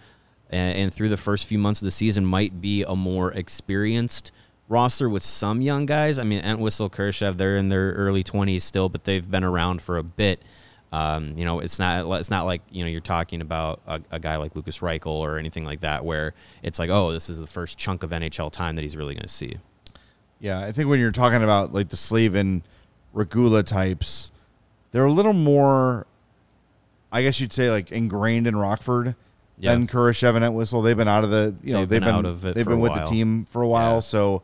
[0.51, 4.33] and, and through the first few months of the season might be a more experienced
[4.69, 6.19] roster with some young guys.
[6.19, 9.99] I mean, Entwistle, Kurashev, they're in their early twenties still, but they've been around for
[9.99, 10.41] a bit.
[10.95, 14.21] Um, you know, it's not it's not like you know you're talking about a, a
[14.21, 17.47] guy like Lukas Reichel or anything like that, where it's like, oh, this is the
[17.49, 19.57] first chunk of NHL time that he's really going to see.
[20.39, 22.63] Yeah, I think when you're talking about like the Slavin,
[23.13, 24.31] Regula types,
[24.93, 26.07] they're a little more,
[27.11, 29.17] I guess you'd say, like ingrained in Rockford
[29.59, 29.73] Yeah.
[29.73, 30.83] than Kurashev and Entwistle.
[30.83, 32.79] They've been out of the, you know, They've been been, out of it they've been
[32.81, 33.01] with while.
[33.05, 33.95] the team for a while.
[33.95, 34.01] Yeah.
[34.01, 34.43] So,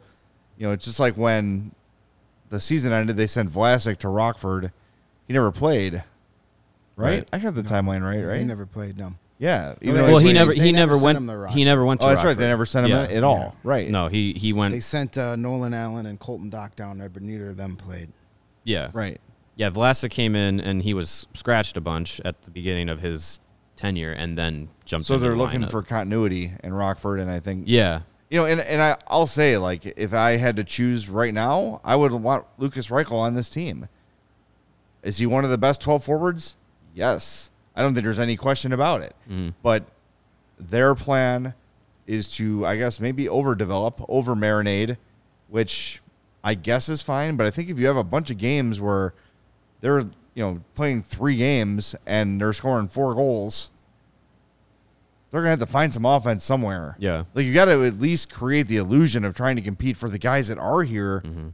[0.56, 1.72] you know, it's just like when
[2.48, 4.72] the season ended, they sent Vlasic to Rockford.
[5.28, 6.02] He never played,
[7.00, 7.18] right?
[7.18, 7.28] Right.
[7.32, 8.38] I got the timeline right, right?
[8.38, 8.96] He never played.
[8.98, 9.14] No.
[9.38, 9.74] yeah.
[9.80, 11.58] they- well, he they- like- never they he never never went him to Rockford.
[11.58, 12.36] he never went to Oh, that's right.
[12.36, 13.08] They never sent him Yeah.
[13.08, 13.56] in at all.
[13.64, 13.88] Right.
[13.90, 17.22] No, he he went They sent uh, Nolan Allan and Colton Dach down there, but
[17.22, 18.10] neither of them played.
[18.64, 19.20] yeah Right.
[19.56, 19.70] yeah.
[19.70, 23.40] Vlasic came in and he was scratched a bunch at the beginning of his
[23.76, 25.06] tenure, and then jumped.
[25.06, 25.70] So into they're the looking lineup.
[25.70, 29.56] for continuity in Rockford, and I think yeah You know, and, and I, I'll say,
[29.56, 33.48] like, if I had to choose right now, I would want Lukas Reichel on this
[33.48, 33.88] team.
[35.02, 36.56] Is he one of the best 12 forwards?
[36.94, 37.50] Yes.
[37.76, 39.14] I don't think there's any question about it.
[39.24, 39.50] Mm-hmm.
[39.62, 39.84] But
[40.58, 41.54] their plan
[42.06, 44.96] is to, I guess, maybe overdevelop, over marinade,
[45.48, 46.02] which
[46.42, 47.36] I guess is fine.
[47.36, 49.14] But I think if you have a bunch of games where
[49.80, 50.00] they're,
[50.34, 53.70] you know, playing three games and they're scoring four goals,
[55.30, 56.96] they're gonna have to find some offense somewhere.
[56.98, 57.24] Yeah.
[57.34, 60.18] like you got to at least create the illusion of trying to compete for the
[60.18, 61.22] guys that are here.
[61.24, 61.48] Mm-hmm.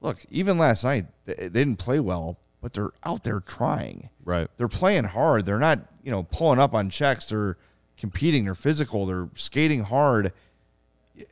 [0.00, 2.38] Look, even last night they didn't play well,
[2.68, 4.10] but they're out there trying.
[4.24, 5.46] right They're playing hard.
[5.46, 7.26] They're not, you know, pulling up on checks.
[7.26, 7.56] They're
[7.96, 10.32] competing, they're physical, they're skating hard.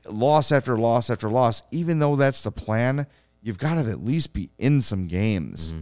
[0.08, 3.06] Loss after loss after loss, even though that's the plan,
[3.42, 5.74] you've got to at least be in some games.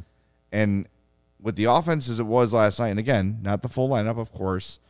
[0.51, 0.89] And
[1.41, 4.33] with the offense as it was last night, and again, not the full lineup, of
[4.33, 4.81] course,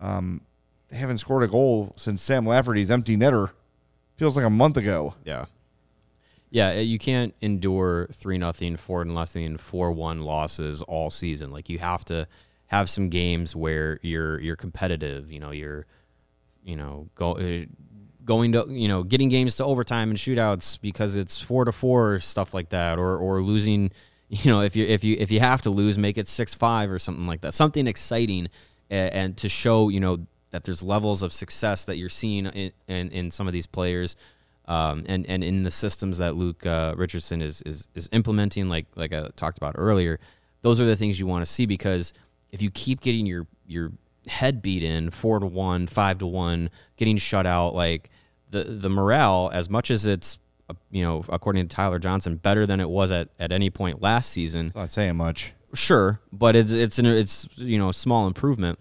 [0.00, 0.40] um,
[0.90, 3.52] they haven't scored a goal since Sam Lafferty's empty netter.
[4.16, 5.14] Feels like a month ago.
[5.24, 5.44] Yeah.
[6.50, 11.50] Yeah, uh, you can't endure three nothing, four nothing, four one losses all season.
[11.50, 12.26] Like you have to
[12.66, 15.30] have some games where you're you're competitive.
[15.30, 15.86] You know, you're
[16.64, 17.60] you know go, uh,
[18.24, 22.20] going to you know getting games to overtime and shootouts because it's four to four
[22.20, 23.90] stuff like that, or or losing.
[24.30, 26.90] You know, if you if you if you have to lose, make it six five
[26.90, 27.54] or something like that.
[27.54, 28.48] Something exciting,
[28.90, 32.72] and, and to show you know that there's levels of success that you're seeing in
[32.88, 34.16] in, in some of these players
[34.68, 38.86] um, and and in the systems that Luke uh, Richardson is, is is implementing, like
[38.94, 40.20] like I talked about earlier,
[40.60, 42.12] those are the things you want to see because
[42.52, 43.92] if you keep getting your your
[44.26, 48.10] head beat in four to one, five to one, getting shut out, like
[48.50, 52.66] the the morale, as much as it's uh, you know according to Tyler Johnson, better
[52.66, 54.66] than it was at, at any point last season.
[54.66, 55.54] It's not saying much.
[55.72, 58.78] Sure, but it's it's an, it's you know a small improvement.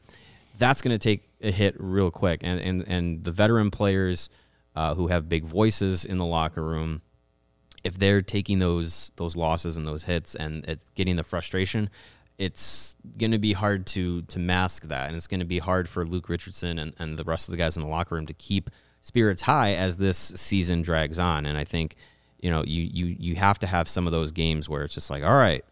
[0.58, 4.30] That's going to take a hit real quick, and and and the veteran players
[4.78, 7.02] uh, who have big voices in the locker room,
[7.84, 11.90] if they're taking those those losses and those hits and getting the frustration,
[12.38, 15.90] it's going to be hard to to mask that, and it's going to be hard
[15.90, 18.36] for Luke Richardson and, and the rest of the guys in the locker room to
[18.36, 18.70] keep
[19.02, 21.48] spirits high as this season drags on.
[21.48, 21.96] And I think
[22.40, 25.10] you know you you you have to have some of those games where it's just
[25.10, 25.66] like, all right,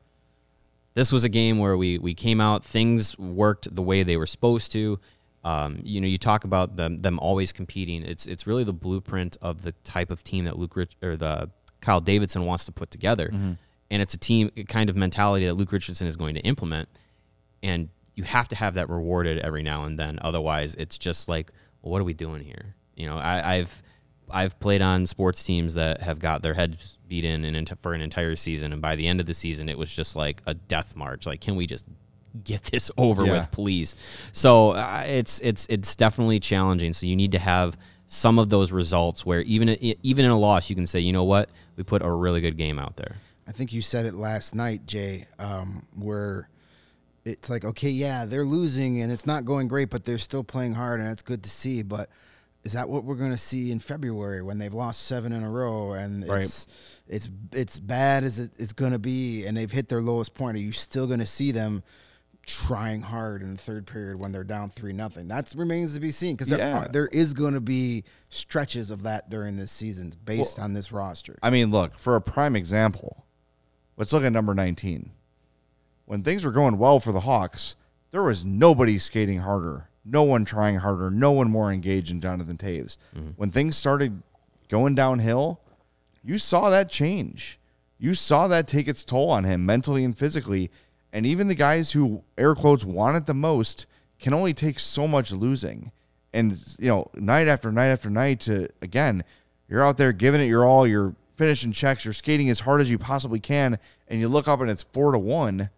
[0.96, 4.26] this was a game where we we came out, things worked the way they were
[4.26, 5.00] supposed to.
[5.46, 8.04] Um, you know, you talk about them them always competing.
[8.04, 11.52] It's it's really the blueprint of the type of team that Luke Rich, or the
[11.82, 15.72] Kyle Davidson wants to put together, and it's a team kind of mentality that Luke
[15.72, 16.90] Richardson is going to implement.
[17.62, 20.18] And you have to have that rewarded every now and then.
[20.22, 22.76] Otherwise, it's just like, well, what are we doing here?
[22.96, 23.84] You know, I, I've
[24.32, 28.02] I've played on sports teams that have got their heads beat in and for an
[28.02, 30.96] entire season, and by the end of the season, it was just like a death
[30.96, 31.28] march.
[31.28, 31.86] Like, can we just
[32.44, 33.40] get this over Yeah.
[33.40, 33.96] with, please?
[34.32, 36.94] So uh, it's it's it's definitely challenging.
[36.94, 39.70] So you need to have some of those results where even
[40.04, 42.58] even in a loss, you can say, you know what, we put a really good
[42.58, 43.16] game out there.
[43.48, 46.50] I think you said it last night, Jay, um, where
[47.26, 50.74] it's like, okay, yeah, they're losing and it's not going great, but they're still playing
[50.74, 51.82] hard, and that's good to see.
[51.84, 52.10] But
[52.64, 55.50] is that what we're going to see in February when they've lost seven in a
[55.50, 56.44] row and Right.
[56.44, 56.66] it's
[57.08, 60.58] it's it's bad as it, it's going to be, and they've hit their lowest point?
[60.58, 61.84] Are you still going to see them?
[62.46, 65.28] Trying hard in the third period when they're down three nothing.
[65.30, 66.58] That remains to be seen because Yeah.
[66.82, 70.92] there, there is going to be stretches of that during this season based on this
[70.92, 71.40] roster.
[71.42, 73.26] I mean, look, for a prime example,
[73.98, 75.12] let's look at number 19.
[76.06, 77.76] When things were going well for the Hawks,
[78.12, 82.58] there was nobody skating harder, no one trying harder, no one more engaged than Jonathan
[82.58, 82.98] Toews.
[83.16, 83.30] Mm-hmm.
[83.38, 84.22] When things started
[84.70, 85.62] going downhill,
[86.24, 87.60] you saw that change.
[87.98, 90.70] You saw that take its toll on him mentally and physically.
[91.16, 93.86] And even the guys who, air quotes, want it the most
[94.20, 95.94] can only take so much losing.
[96.34, 99.24] And, you know, night after night after night, to, again,
[99.70, 102.92] you're out there giving it your all, you're finishing checks, you're skating as hard as
[102.92, 105.70] you possibly can, and you look up and it's four to one.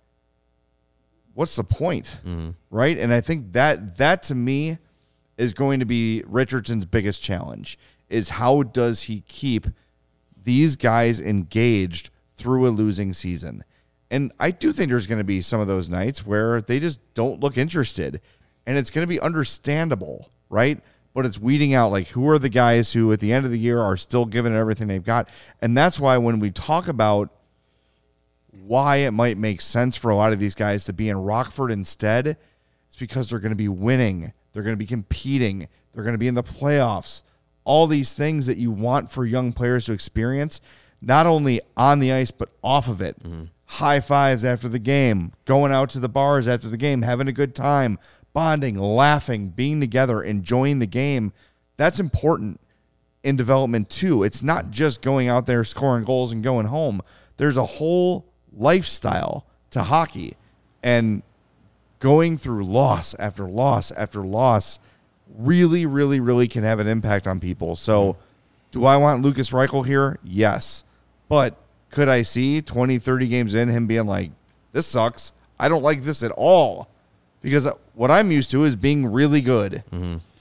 [1.35, 2.19] What's the point?
[2.25, 2.49] Mm-hmm.
[2.71, 2.97] Right?
[2.97, 4.79] And I think that, that to me
[5.37, 7.77] is going to be Richardson's biggest challenge
[8.09, 9.67] is how does he keep
[10.43, 13.63] these guys engaged through a losing season.
[14.09, 16.99] And I do think there's going to be some of those nights where they just
[17.13, 18.21] don't look interested.
[18.65, 20.79] And it's going to be understandable, right?
[21.13, 23.59] But it's weeding out like who are the guys who at the end of the
[23.59, 25.29] year are still giving everything they've got.
[25.61, 27.29] And that's why when we talk about
[28.65, 31.71] why it might make sense for a lot of these guys to be in Rockford
[31.71, 32.37] instead,
[32.87, 34.33] it's because they're going to be winning.
[34.53, 35.67] They're going to be competing.
[35.93, 37.23] They're going to be in the playoffs.
[37.63, 40.61] All these things that you want for young players to experience,
[41.01, 43.21] not only on the ice, but off of it.
[43.21, 43.45] Mm-hmm.
[43.67, 47.33] High fives after the game, going out to the bars after the game, having a
[47.33, 47.99] good time,
[48.33, 51.33] bonding, laughing, being together, enjoying the game.
[51.75, 52.59] That's important
[53.23, 54.23] in development too.
[54.23, 57.01] It's not just going out there scoring goals and going home.
[57.35, 58.25] There's a whole
[58.55, 60.37] lifestyle to hockey.
[60.81, 61.23] And
[61.99, 64.79] going through loss after loss after loss
[65.35, 67.75] really, really, really can have an impact on people.
[67.75, 68.17] So,
[68.71, 70.19] do I want Lukas Reichel here?
[70.23, 70.83] Yes.
[71.29, 71.57] But
[71.89, 74.31] could I see 20, 30 games in him being like,
[74.73, 75.33] this sucks?
[75.59, 76.87] I don't like this at all.
[77.41, 79.83] Because what I'm used to is being really good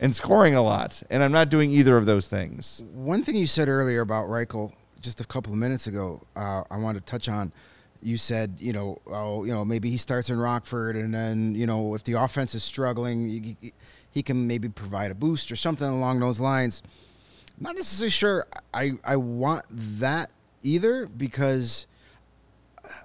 [0.00, 1.02] and scoring a lot.
[1.10, 2.84] And I'm not doing either of those things.
[2.92, 6.78] One thing you said earlier about Reichel just a couple of minutes ago, uh, I
[6.78, 7.52] wanted to touch on
[8.02, 11.66] you said, you know, oh, you know, maybe he starts in Rockford, and then you
[11.66, 13.72] know, if the offense is struggling, he, he-
[14.10, 16.82] he can maybe provide a boost or something along those lines.
[17.60, 18.46] Not necessarily sure.
[18.72, 19.64] I I want
[20.00, 20.30] that
[20.66, 21.86] either because.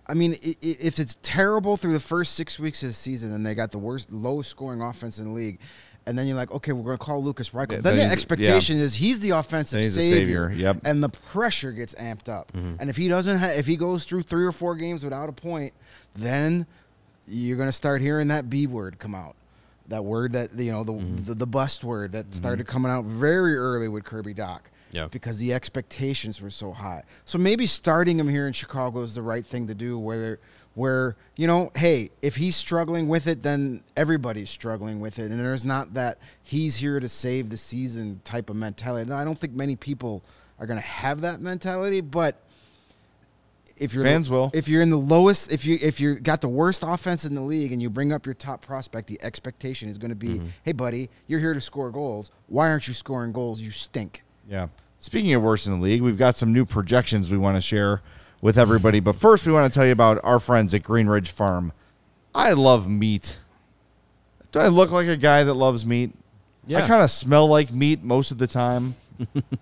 [0.07, 3.55] I mean, if it's terrible through the first six weeks of the season and they
[3.55, 5.59] got the worst, lowest scoring offense in the league,
[6.05, 7.73] and then you're like, okay, we're going to call Lukas Reichel.
[7.73, 10.49] Yeah, then the expectation is he's the offensive he's savior.
[10.49, 10.77] savior, yep.
[10.83, 12.51] And the pressure gets amped up.
[12.53, 12.75] Mm-hmm.
[12.79, 15.31] And if he doesn't, ha- if he goes through three or four games without a
[15.31, 15.73] point,
[16.15, 16.65] then
[17.27, 19.35] you're going to start hearing that B word come out.
[19.87, 21.23] That word that you know the mm-hmm.
[21.23, 22.35] the, the bust word that mm-hmm.
[22.35, 24.61] started coming out very early with Kirby Dach.
[24.91, 25.07] Yeah.
[25.09, 27.03] Because the expectations were so high.
[27.25, 29.97] So maybe starting him here in Chicago is the right thing to do.
[29.97, 30.39] Where
[30.73, 35.39] where you know, hey, if he's struggling with it, then everybody's struggling with it, and
[35.39, 39.09] there's not that he's here to save the season type of mentality.
[39.09, 40.23] Now, I don't think many people
[40.59, 42.35] are going to have that mentality, but
[43.77, 44.51] if you're Fans will.
[44.53, 47.41] if you're in the lowest if you if you got the worst offense in the
[47.41, 50.47] league and you bring up your top prospect the expectation is going to be mm-hmm.
[50.63, 54.67] hey buddy you're here to score goals why aren't you scoring goals you stink Yeah.
[54.99, 58.01] Speaking of worst in the league, we've got some new projections we want to share
[58.41, 58.99] with everybody.
[58.99, 61.73] But first, we want to tell you about our friends at Green Ridge Farm.
[62.35, 63.39] I love meat.
[64.51, 66.11] Do I look like a guy that loves meat?
[66.69, 68.95] I kind of smell like meat most of the time.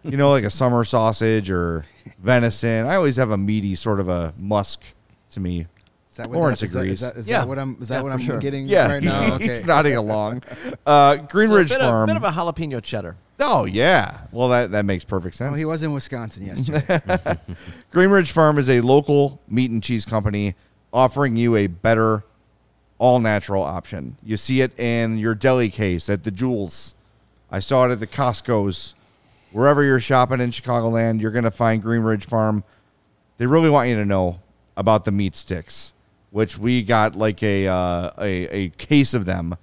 [0.03, 1.85] you know, like a summer sausage or
[2.19, 2.85] venison.
[2.85, 4.83] I always have a meaty sort of a musk
[5.31, 5.67] to me.
[6.09, 6.93] is that Lawrence that, is that- agrees.
[6.93, 7.39] is that, is Yeah.
[7.39, 8.37] that what i'm is that Yeah, what i'm sure.
[8.39, 10.43] getting Yeah, right now okay he's nodding along.
[10.85, 12.07] Uh, Green So a Ridge bit of- Farm.
[12.07, 13.15] bit of a jalapeno cheddar.
[13.39, 15.51] Oh yeah, well that that makes perfect sense.
[15.51, 17.01] well, he was in wisconsin yesterday
[17.91, 20.55] Green Ridge Farm is a local meat and cheese company
[20.91, 22.23] offering you a better
[22.99, 24.17] all natural option.
[24.21, 26.93] You see it in your deli case at the Jewels.
[27.49, 28.93] I saw it at the Costco's.
[29.51, 32.63] Wherever you're shopping in Chicagoland, you're going to find Green Ridge Farm.
[33.37, 34.41] They really want you to know
[34.77, 35.95] about the meat sticks,
[36.29, 39.57] which we got like a uh, a, a case of them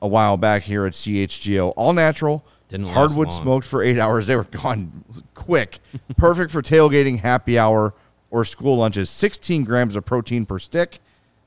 [0.00, 1.72] a while back here at CHGO.
[1.76, 4.26] All natural, Didn't hardwood smoked for eight hours.
[4.26, 5.04] They were gone
[5.34, 5.78] quick.
[6.16, 7.92] Perfect for tailgating, happy hour,
[8.30, 9.10] or school lunches.
[9.10, 11.00] 16 grams of protein per stick,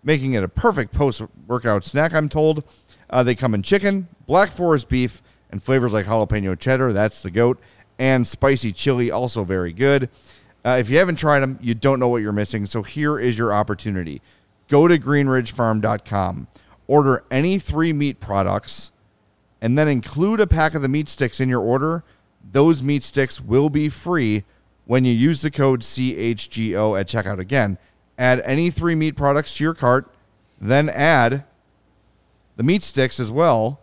[0.04, 2.64] making it a perfect post workout snack, I'm told.
[3.10, 6.94] Uh, they come in chicken, black forest beef, and flavors like jalapeno cheddar.
[6.94, 7.60] That's the goat.
[7.98, 10.10] And spicy chili, also very good.
[10.64, 12.68] Uh, if you haven't tried them, you don't know what you're missing.
[12.68, 14.22] So here is your opportunity.
[14.68, 16.48] Go to greenridgefarm.com,
[16.86, 18.92] order any three meat products,
[19.62, 22.04] and then include a pack of the meat sticks in your order.
[22.52, 24.44] Those meat sticks will be free
[24.86, 27.40] when you use the code CHGO at checkout.
[27.40, 27.78] Again,
[28.18, 30.14] add any three meat products to your cart,
[30.60, 31.44] then add
[32.56, 33.82] the meat sticks as well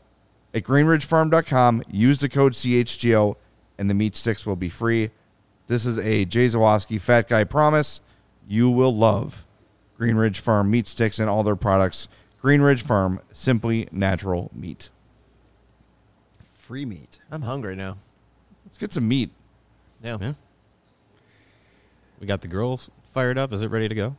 [0.54, 1.82] at greenridgefarm.com.
[1.90, 3.36] Use the code CHGO,
[3.78, 5.10] and the meat sticks will be free.
[5.66, 8.00] This is a Jay Zawaski Fat Guy promise.
[8.46, 9.46] You will love
[9.96, 12.08] Green Ridge Farm meat sticks and all their products.
[12.40, 14.90] Green Ridge Farm, simply natural meat.
[16.72, 17.98] Free meat I'm hungry now.
[18.64, 19.28] Let's get some meat.
[20.02, 20.16] Yeah.
[20.18, 20.32] Yeah.
[22.18, 23.52] We got the girls fired up.
[23.52, 24.16] Is it ready to go?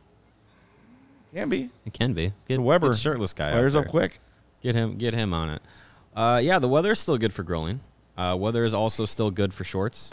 [1.34, 1.70] Can be.
[1.84, 2.32] It can be.
[2.46, 3.48] Get The Weber get shirtless guy.
[3.48, 3.90] out Fires up there.
[3.90, 4.20] quick.
[4.62, 4.96] Get him.
[4.98, 5.62] Get him on it.
[6.14, 7.80] Uh, yeah, the weather is still good for grilling.
[8.16, 10.12] Uh, weather is also still good for shorts.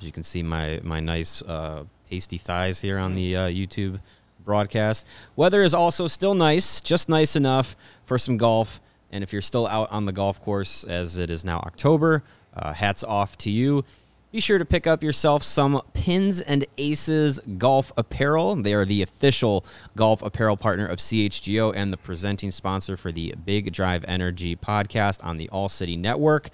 [0.00, 4.00] As you can see, my my nice uh, pasty thighs here on the uh, YouTube
[4.44, 5.06] broadcast.
[5.36, 8.80] Weather is also still nice, just nice enough for some golf.
[9.10, 12.22] And if you're still out on the golf course, as it is now October,
[12.54, 13.84] uh, hats off to you.
[14.30, 18.56] Be sure to pick up yourself some Pins and Aces golf apparel.
[18.56, 19.64] They are the official
[19.96, 25.24] golf apparel partner of CHGO and the presenting sponsor for the Big Drive Energy podcast
[25.24, 26.50] on the All City Network.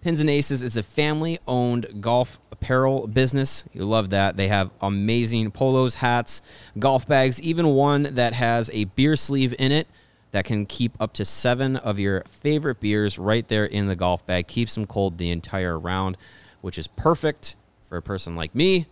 [0.00, 3.62] Pins and Aces is a family owned golf apparel business.
[3.72, 4.36] You love that.
[4.36, 6.42] They have amazing polos, hats,
[6.80, 9.86] golf bags, even one that has a beer sleeve in it
[10.32, 14.26] that can keep up to seven of your favorite beers right there in the golf
[14.26, 14.48] bag.
[14.48, 16.16] Keeps them cold the entire round,
[16.62, 17.56] which is perfect
[17.88, 18.86] for a person like me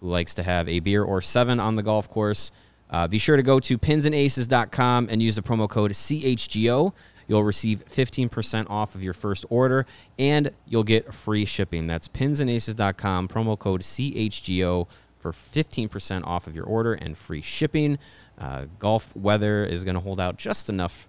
[0.00, 2.50] who likes to have a beer or seven on the golf course.
[2.88, 6.92] Uh, be sure to go to pinsandaces.com and use the promo code CHGO.
[7.28, 9.86] You'll receive 15% off of your first order
[10.18, 11.86] and you'll get free shipping.
[11.86, 14.86] That's pinsandaces.com, promo code CHGO
[15.18, 17.98] for 15% off of your order and free shipping.
[18.38, 21.08] Uh, golf weather is going to hold out just enough.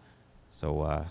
[0.49, 1.05] So uh,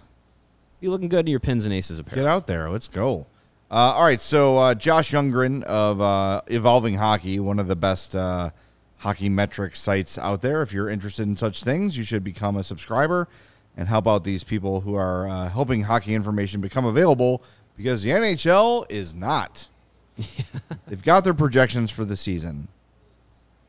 [0.80, 2.24] be looking good in your pins and aces apparel.
[2.24, 2.70] Get out there.
[2.70, 3.26] Let's go.
[3.70, 4.20] Uh, all right.
[4.20, 8.50] So uh, Josh Younggren of uh, Evolving Hockey, one of the best uh,
[8.98, 10.62] hockey metric sites out there.
[10.62, 13.28] If you're interested in such things, you should become a subscriber
[13.76, 17.42] and help out these people who are uh, helping hockey information become available
[17.76, 19.68] because the NHL is not.
[20.86, 22.68] They've got their projections for the season.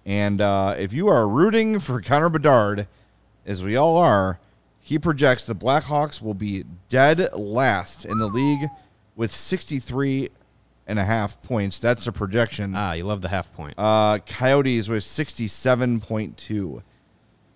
[0.07, 2.87] And uh, if you are rooting for Connor Bedard,
[3.45, 4.39] as we all are,
[4.79, 8.69] he projects the Blackhawks will be dead last in the league
[9.17, 10.29] with 63
[10.87, 11.77] and a half points.
[11.77, 12.73] That's a projection.
[12.73, 13.73] Ah, you love the half point.
[13.77, 16.81] Uh, Coyotes with 67.2.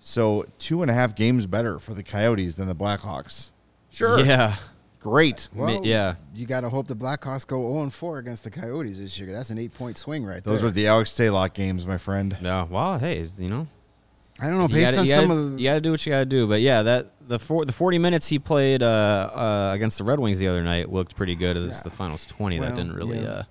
[0.02, 3.52] So two and a half games better for the Coyotes than the Blackhawks.
[3.90, 4.20] Sure.
[4.20, 4.58] Yeah.
[5.02, 5.50] Great.
[5.54, 6.16] Well, yeah.
[6.36, 9.32] You got to hope the Blackhawks go 0 4 against the Coyotes this year.
[9.32, 10.54] That's an eight point swing right Those there.
[10.58, 12.38] Those are the Alex Stalock games, my friend.
[12.40, 12.66] Yeah.
[12.70, 13.68] Well, hey, you know,
[14.40, 14.68] I don't know.
[14.68, 15.58] you Based gotta, on some gotta- of the.
[15.62, 16.48] you got to do what you got to do.
[16.48, 20.20] But yeah, that the four, the forty minutes he played uh, uh, against the Red
[20.20, 21.58] Wings the other night looked pretty good.
[21.58, 21.82] It was Yeah.
[21.86, 22.60] the finals twenty.
[22.60, 23.20] Well, that didn't really.
[23.22, 23.28] yeah.
[23.30, 23.44] Uh,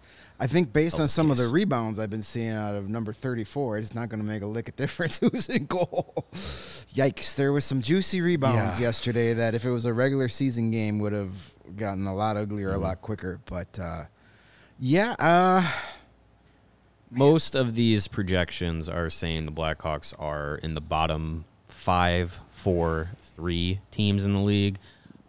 [0.43, 3.12] I think based on help some of the rebounds I've been seeing out of number
[3.12, 6.14] 34, it's not going to make a lick of difference who's in goal.
[6.32, 7.34] Yikes.
[7.36, 8.86] There was some juicy rebounds Yeah.
[8.86, 12.72] yesterday that if it was a regular season game would have gotten a lot uglier
[12.72, 13.38] a lot quicker.
[13.45, 14.05] But uh,
[14.78, 15.70] yeah, uh,
[17.11, 23.80] most of these projections are saying the Blackhawks are in the bottom five, four, three
[23.91, 24.78] teams in the league.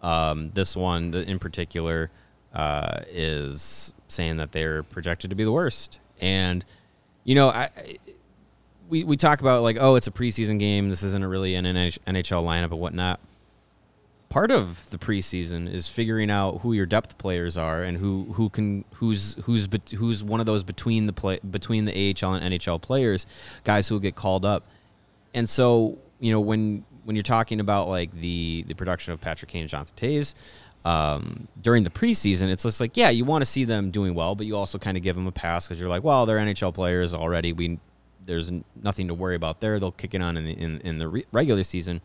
[0.01, 2.09] Um, this one, in particular,
[2.53, 5.99] uh, is saying that they're projected to be the worst.
[6.19, 6.63] And
[7.23, 7.69] you know, I,
[8.89, 10.89] we we talk about like, oh, it's a preseason game.
[10.89, 13.19] This isn't a really an NH- NHL lineup and whatnot
[14.31, 18.47] part of the preseason is figuring out who your depth players are and who who
[18.47, 22.81] can who's who's who's one of those between the play between the AHL and NHL
[22.81, 23.27] players,
[23.65, 24.63] guys who will get called up.
[25.33, 29.51] And so, you know, when when you're talking about like the the production of Patrick
[29.51, 30.33] Kane and Jonathan Toews
[30.85, 34.35] um, during the preseason, it's just like, yeah, you want to see them doing well,
[34.35, 36.73] but you also kind of give them a pass because you're like, well, they're NHL
[36.73, 37.53] players already.
[37.53, 37.79] We
[38.23, 38.51] there's
[38.81, 39.79] nothing to worry about there.
[39.79, 42.01] They'll kick it on in the in, in the re- regular season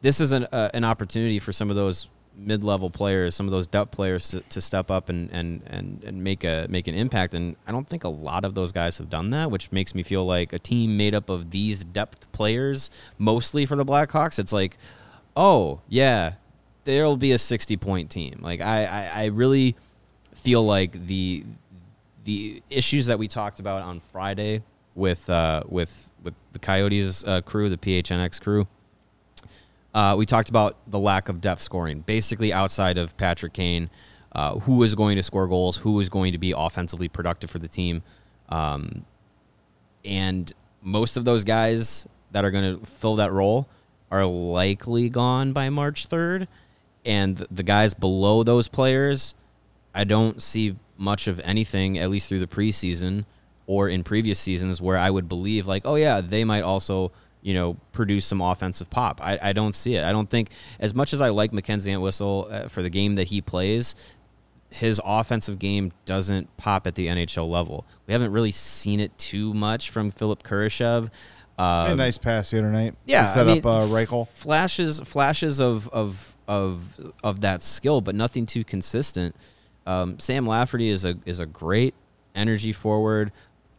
[0.00, 3.50] this is an uh, an opportunity for some of those mid level players, some of
[3.50, 6.94] those depth players to, to step up and, and, and, and make a make an
[6.94, 7.34] impact.
[7.34, 10.02] And I don't think a lot of those guys have done that, which makes me
[10.02, 14.38] feel like a team made up of these depth players, mostly for the Blackhawks.
[14.38, 14.78] It's like,
[15.36, 16.34] oh yeah,
[16.88, 18.38] there'll be a sixty point team.
[18.40, 19.76] Like I, I, I really
[20.34, 21.44] feel like the
[22.24, 24.62] the issues that we talked about on Friday
[24.94, 28.66] with uh, with with the Coyotes uh, crew, the PHNX crew.
[29.94, 33.90] Uh, we talked about the lack of depth scoring, basically outside of Patrick Kane,
[34.32, 37.58] uh, who is going to score goals, who is going to be offensively productive for
[37.58, 38.02] the team,
[38.48, 39.04] um,
[40.06, 43.68] and most of those guys that are going to fill that role
[44.10, 46.48] are likely gone by March third,
[47.08, 49.34] and the guys below those players,
[49.94, 53.24] I don't see much of anything, at least through the preseason
[53.66, 57.54] or in previous seasons, where I would believe like, oh yeah, they might also you
[57.54, 59.20] know produce some offensive pop.
[59.24, 60.04] I, I don't see it.
[60.04, 63.28] I don't think as much as I like MacKenzie Entwistle uh, for the game that
[63.28, 63.94] he plays.
[64.70, 67.86] His offensive game doesn't pop at the NHL level.
[68.06, 71.08] We haven't really seen it too much from Philipp Kurashev.
[71.58, 72.94] a Um, nice pass the other night.
[73.06, 74.28] yeah, To set I mean, up uh, Reichel.
[74.28, 79.36] Flashes, flashes of of of of that skill, but nothing too consistent.
[79.86, 81.94] Um, Sam Lafferty is a is a great
[82.34, 83.30] energy forward,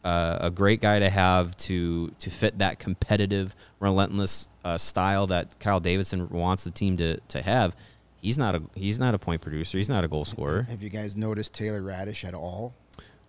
[0.04, 5.58] uh, a great guy to have to to fit that competitive, relentless uh, style that
[5.60, 7.76] Kyle Davidson wants the team to to have.
[8.22, 9.76] He's not a he's not a point producer.
[9.78, 10.62] He's not a goal scorer.
[10.62, 12.74] have you guys noticed Taylor Raddysh at all?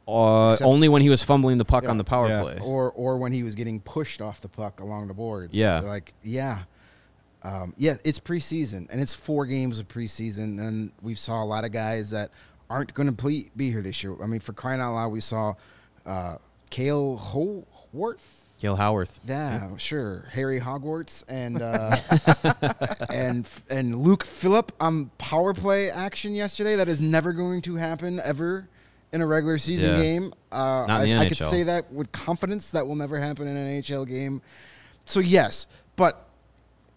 [0.08, 1.90] Uh, Except- only when he was fumbling the puck Yeah.
[1.92, 2.42] on the power Yeah.
[2.42, 2.60] play.
[2.62, 5.54] or or when he was getting pushed off the puck along the boards.
[5.54, 5.80] Yeah.
[5.80, 6.64] like yeah,
[7.44, 7.96] um, yeah.
[8.06, 12.12] It's preseason and it's four games of preseason, and we saw a lot of guys
[12.12, 12.30] that
[12.70, 14.16] aren't going to ple- be here this year.
[14.22, 15.54] I mean, for crying out loud, we saw
[16.06, 16.36] uh,
[16.70, 18.38] Kale Howarth.
[18.62, 19.20] Kale Howarth.
[19.28, 20.26] Yeah, sure.
[20.32, 21.96] Harry Hogwarts and uh,
[23.12, 26.76] and and Luke Philp on power play action yesterday.
[26.76, 28.68] That is never going to happen ever
[29.12, 30.02] in a regular season Yeah.
[30.02, 30.34] game.
[30.52, 32.70] Uh, Not in the I, I could say that with confidence.
[32.72, 34.42] That will never happen in an NHL game.
[35.06, 35.66] So yes,
[35.96, 36.28] but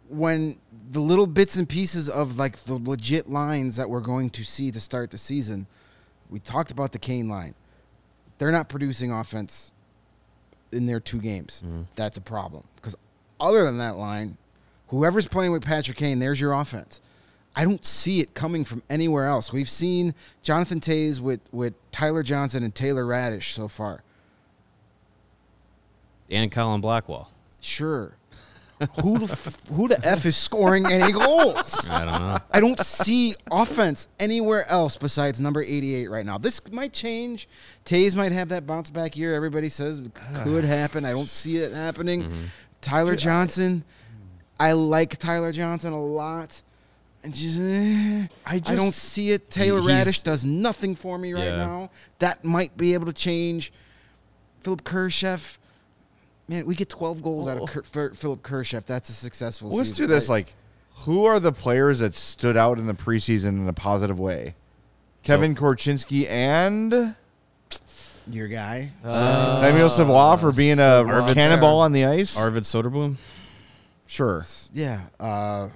[0.09, 0.59] when
[0.90, 4.70] the little bits and pieces of like the legit lines that we're going to see
[4.70, 5.66] to start the season,
[6.30, 7.55] we talked about the Kane line.
[8.38, 9.72] They're not producing offense
[10.72, 11.62] in their two games.
[11.64, 11.82] Mm-hmm.
[11.94, 12.64] That's a problem.
[12.76, 12.96] Because
[13.40, 14.36] other than that line,
[14.88, 17.00] whoever's playing with Patrick Kane, there's your offense.
[17.57, 19.52] I don't see it coming from anywhere else.
[19.52, 24.02] We've seen Jonathan Toews with, with Tyler Johnson and Taylor Raddysh so far.
[26.28, 27.30] And Colin Blackwell.
[27.61, 28.14] Sure.
[29.02, 31.88] Who the f- who the f is scoring any goals?
[31.90, 32.38] I don't know.
[32.50, 36.38] I don't see offense anywhere else besides number 88 right now.
[36.38, 37.48] This might change.
[37.84, 39.32] Toews might have that bounce back year.
[39.34, 40.02] Everybody says
[40.42, 41.04] could happen.
[41.04, 42.24] I don't see it happening.
[42.24, 42.42] Mm-hmm.
[42.80, 43.84] Tyler Johnson,
[44.58, 46.60] I like Tyler Johnson a lot.
[47.22, 49.50] And just, eh, I, just- don't see it.
[49.50, 51.56] Taylor He's- Raddysh does nothing for me right Yeah.
[51.56, 51.90] now.
[52.18, 53.72] That might be able to change.
[54.60, 55.56] Philipp Kurashev,
[56.49, 58.84] Man, we get 12 goals out of Ker- Philipp Kurashev.
[58.84, 59.70] That's a successful.
[59.70, 60.05] Let's season.
[60.07, 60.28] do this.
[60.28, 60.55] I- Like,
[61.05, 64.55] who are the players that stood out in the preseason in a positive way?
[65.22, 67.14] Kevin Korchinski and
[68.30, 68.90] your guy.
[69.03, 71.34] Samuel Savoie for being a Arvidsson.
[71.34, 72.36] cannonball on the ice.
[72.36, 73.16] Arvid Soderblom.
[74.07, 74.45] sure.
[74.72, 75.01] yeah.
[75.18, 75.68] Uh,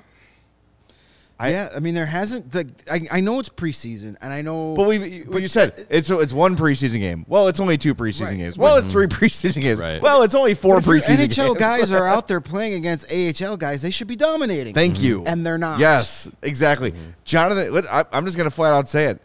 [1.41, 1.68] I- yeah.
[1.74, 2.51] I mean, there hasn't.
[2.51, 4.74] The, I, I know it's preseason, and I know.
[4.74, 7.24] But we, but you said it's it's one preseason game.
[7.28, 8.36] Well, it's only two preseason Right.
[8.36, 8.59] games.
[8.59, 8.93] Well, it's mm-hmm.
[8.93, 9.78] three preseason games.
[9.78, 10.03] Right.
[10.03, 11.59] Well, it's only four But if your preseason NHL games.
[11.59, 13.82] guys are out there playing against AHL guys.
[13.82, 14.74] They should be dominating.
[14.74, 15.20] Thank you.
[15.20, 15.28] Mm-hmm.
[15.28, 15.78] And they're not.
[15.78, 16.93] Yes, exactly.
[16.93, 17.11] Mm-hmm.
[17.24, 19.20] Jonathan, let- I, I'm just going to flat out say it.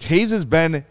[0.00, 0.84] Toews has been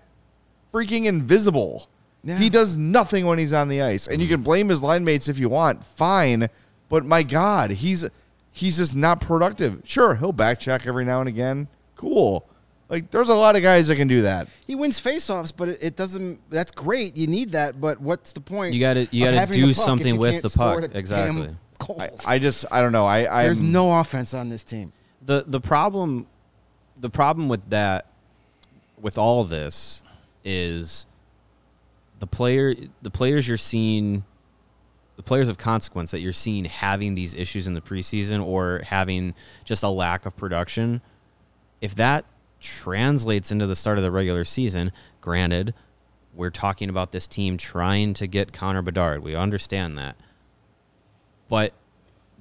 [0.74, 1.90] freaking invisible.
[2.24, 2.38] Yeah.
[2.38, 5.28] He does nothing when he's on the ice, and you can blame his line mates
[5.28, 5.84] if you want.
[5.84, 6.48] Fine,
[6.88, 8.06] but my God, he's
[8.54, 9.82] he's just not productive.
[9.84, 11.68] Sure, he'll back check every now and again.
[11.98, 12.48] Cool.
[12.90, 14.48] Like there's a lot of guys that can do that.
[14.68, 16.40] He wins faceoffs, but it, it doesn't.
[16.50, 17.18] That's great.
[17.18, 18.74] You need that, but what's the point?
[18.74, 20.92] You gotta- you gotta do the puck if something with the score puck.
[20.92, 21.48] the Exactly.
[21.48, 22.00] damn?
[22.00, 23.06] I, I just I don't know.
[23.06, 24.94] I I There's no offense on this team.
[25.26, 26.28] the the problem
[27.00, 28.06] the problem with that
[29.02, 30.02] with all of this
[30.46, 31.06] is
[32.20, 34.24] the player the players you're seeing the
[35.26, 39.84] players of consequence that you're seeing having these issues in the preseason or having just
[39.84, 41.02] a lack of production
[41.82, 42.26] if that
[42.60, 45.74] translates into the start of the regular season granted
[46.36, 50.16] we're talking about this team trying to get Connor Bedard we understand that
[51.50, 51.74] but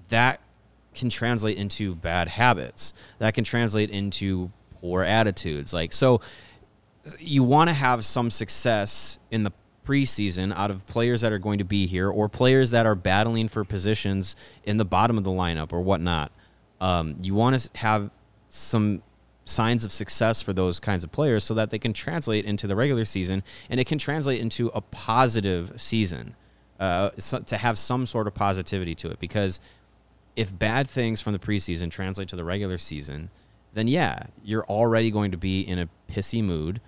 [0.08, 0.40] that
[0.94, 2.92] can translate into bad habits.
[3.18, 5.72] That can translate into poor attitudes.
[5.72, 6.20] Like so
[7.18, 9.52] you want to have some success in the
[9.86, 13.48] preseason out of players that are going to be here or players that are battling
[13.48, 16.30] for positions in the bottom of the lineup or whatnot.
[16.80, 18.10] Um, you want to have
[18.48, 19.02] some
[19.44, 22.76] signs of success for those kinds of players so that they can translate into the
[22.76, 26.36] regular season and it can translate into a positive season
[26.78, 29.60] uh, so, to have some sort of positivity to it because
[30.36, 33.30] if bad things from the preseason translate to the regular season,
[33.74, 36.80] then yeah, you're already going to be in a pissy mood,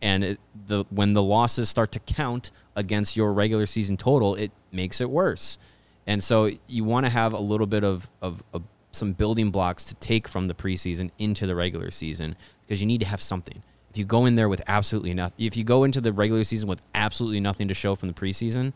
[0.00, 4.52] and it, the when the losses start to count against your regular season total, it
[4.72, 5.58] makes it worse.
[6.06, 9.84] And so you want to have a little bit of, of, of some building blocks
[9.84, 12.34] to take from the preseason into the regular season
[12.66, 13.62] because you need to have something.
[13.90, 16.68] If you go in there with absolutely nothing, if you go into the regular season
[16.68, 18.72] with absolutely nothing to show from the preseason,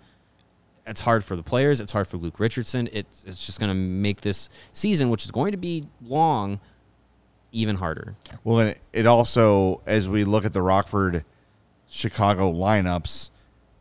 [0.87, 1.81] it's hard for the players.
[1.81, 2.89] It's hard for Luke Richardson.
[2.93, 6.61] It's it's just going to make this season, which is going to be long,
[7.53, 8.17] even harder.
[8.43, 11.25] Well, and it also, as we look at the Rockford
[11.89, 13.31] Chicago lineups,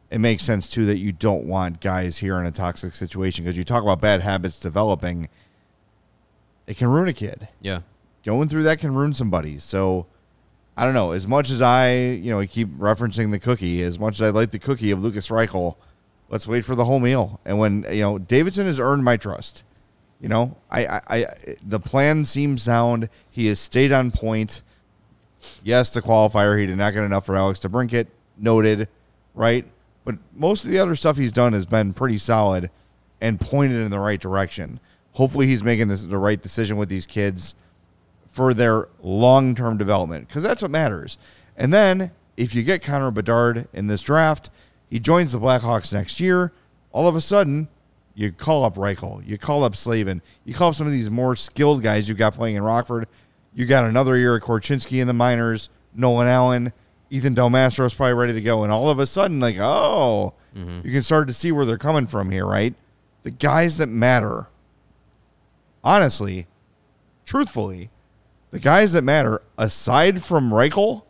[0.09, 3.57] it makes sense too that you don't want guys here in a toxic situation because
[3.57, 5.29] you talk about bad habits developing.
[6.67, 7.47] It can ruin a kid.
[7.61, 7.81] Yeah,
[8.23, 9.57] Going through that can ruin somebody.
[9.57, 10.05] So,
[10.77, 11.11] I don't know.
[11.11, 14.29] As much as I, you know, I keep referencing the cookie, as much as I
[14.29, 15.75] like the cookie of Lukas Reichel,
[16.29, 17.39] let's wait for the whole meal.
[17.45, 19.63] And when you know Davidson has earned my trust,
[20.21, 21.25] you know, I, I, I
[21.65, 23.09] the plan seems sound.
[23.29, 24.61] He has stayed on point.
[25.63, 28.07] Yes, the qualifier he did not get enough for Alex DeBrincat.
[28.37, 28.87] Noted,
[29.33, 29.65] right?
[30.05, 32.69] But most of the other stuff he's done has been pretty solid
[33.19, 34.79] and pointed in the right direction.
[35.13, 37.55] Hopefully, he's making this, the right decision with these kids
[38.29, 41.17] for their long term development because that's what matters.
[41.57, 44.49] And then if you get Connor Bedard in this draft,
[44.89, 46.51] he joins the Blackhawks next year.
[46.91, 47.69] All of a sudden,
[48.13, 51.35] you call up Reichel, you call up Slavin, you call up some of these more
[51.35, 53.07] skilled guys you got playing in Rockford.
[53.53, 56.73] You got another year of Korchinski in the minors, Nolan Allan,
[57.09, 58.63] Ethan Del Mastro is probably ready to go.
[58.63, 60.85] And all of a sudden, like, oh, mm-hmm.
[60.85, 62.73] you can start to see where they're coming from here, right?
[63.23, 64.47] The guys that matter,
[65.83, 66.47] honestly,
[67.25, 67.89] truthfully,
[68.51, 71.03] the guys that matter, aside from Reichel,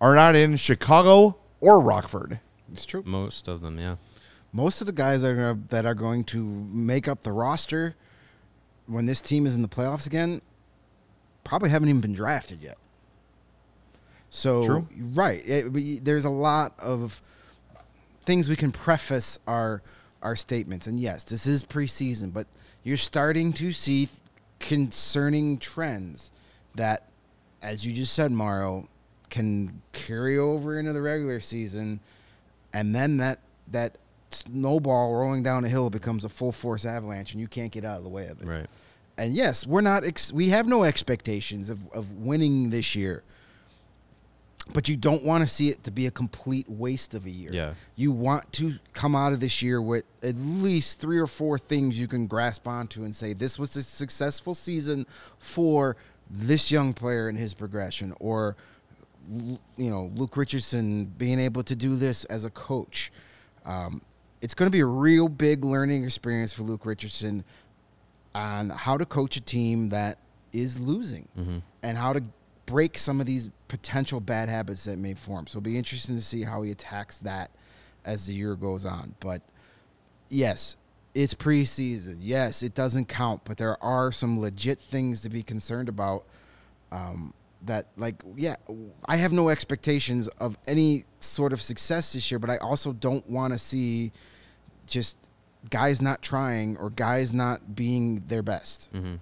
[0.00, 2.40] are not in Chicago or Rockford.
[2.72, 3.02] It's true.
[3.06, 3.78] most of them.
[3.78, 3.96] Yeah,
[4.52, 7.94] Most of the guys that are that are going to make up the roster
[8.86, 10.40] when this team is in the playoffs again
[11.44, 12.78] probably haven't even been drafted yet.
[14.30, 14.86] So True.
[15.14, 17.22] right, it, we- there's a lot of
[18.24, 19.82] things we can preface our
[20.22, 20.86] our statements.
[20.86, 22.46] And yes, this is preseason, but
[22.82, 24.08] you're starting to see
[24.58, 26.30] concerning trends
[26.74, 27.08] that,
[27.62, 28.88] as you just said, Mario,
[29.30, 32.00] can carry over into the regular season,
[32.72, 33.98] and then that that
[34.30, 37.98] snowball rolling down a hill becomes a full force avalanche, and you can't get out
[37.98, 38.46] of the way of it.
[38.46, 38.66] right.
[39.18, 40.04] And yes, we're not.
[40.04, 43.22] Ex- we have no expectations of of winning this year.
[44.72, 47.52] But you don't want to see it to be a complete waste of a year.
[47.52, 47.74] Yeah.
[47.94, 51.98] You want to come out of this year with at least three or four things
[51.98, 55.06] you can grasp onto and say this was a successful season
[55.38, 55.96] for
[56.28, 58.56] this young player and his progression, or
[59.30, 63.12] you know Luke Richardson being able to do this as a coach.
[63.64, 64.02] Um,
[64.40, 67.44] it's going to be a real big learning experience for Luke Richardson
[68.34, 70.18] on how to coach a team that
[70.52, 71.28] is losing
[71.82, 72.22] and how to
[72.66, 75.46] break some of these potential bad habits that may form.
[75.46, 77.50] So it'll be interesting to see how he attacks that
[78.04, 79.14] as the year goes on.
[79.20, 79.42] But
[80.28, 80.76] yes,
[81.14, 82.18] it's preseason.
[82.20, 86.24] Yes, it doesn't count, but there are some legit things to be concerned about.
[86.92, 87.32] Um,
[87.66, 88.56] that like yeah,
[89.06, 93.28] I have no expectations of any sort of success this year, but I also don't
[93.28, 94.12] want to see
[94.86, 95.16] just
[95.70, 98.92] guys not trying or guys not being their best.
[98.92, 99.16] Mm-hmm.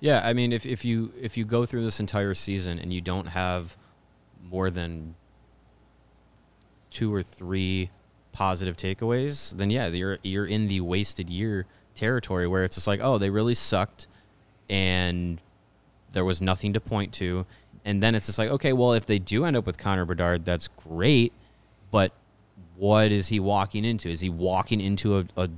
[0.00, 3.00] Yeah, I mean, if, if you if you go through this entire season and you
[3.00, 3.76] don't have
[4.42, 5.14] more than
[6.90, 7.90] two or three
[8.32, 13.00] positive takeaways, then yeah, you're you're in the wasted year territory where it's just like,
[13.02, 14.06] oh, they really sucked,
[14.68, 15.40] and
[16.16, 17.44] there was nothing to point to,
[17.84, 20.46] and then it's just like, okay, well, if they do end up with Connor Bedard,
[20.46, 21.30] that's great,
[21.90, 22.10] but
[22.76, 24.08] what is he walking into?
[24.08, 25.50] Is he walking into a, a,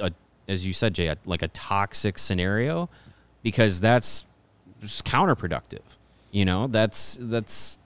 [0.00, 0.12] a
[0.48, 2.88] as you said, Jay, a, like a toxic scenario?
[3.42, 4.24] Because that's
[4.82, 5.82] counterproductive.
[6.30, 7.78] You know, that's that's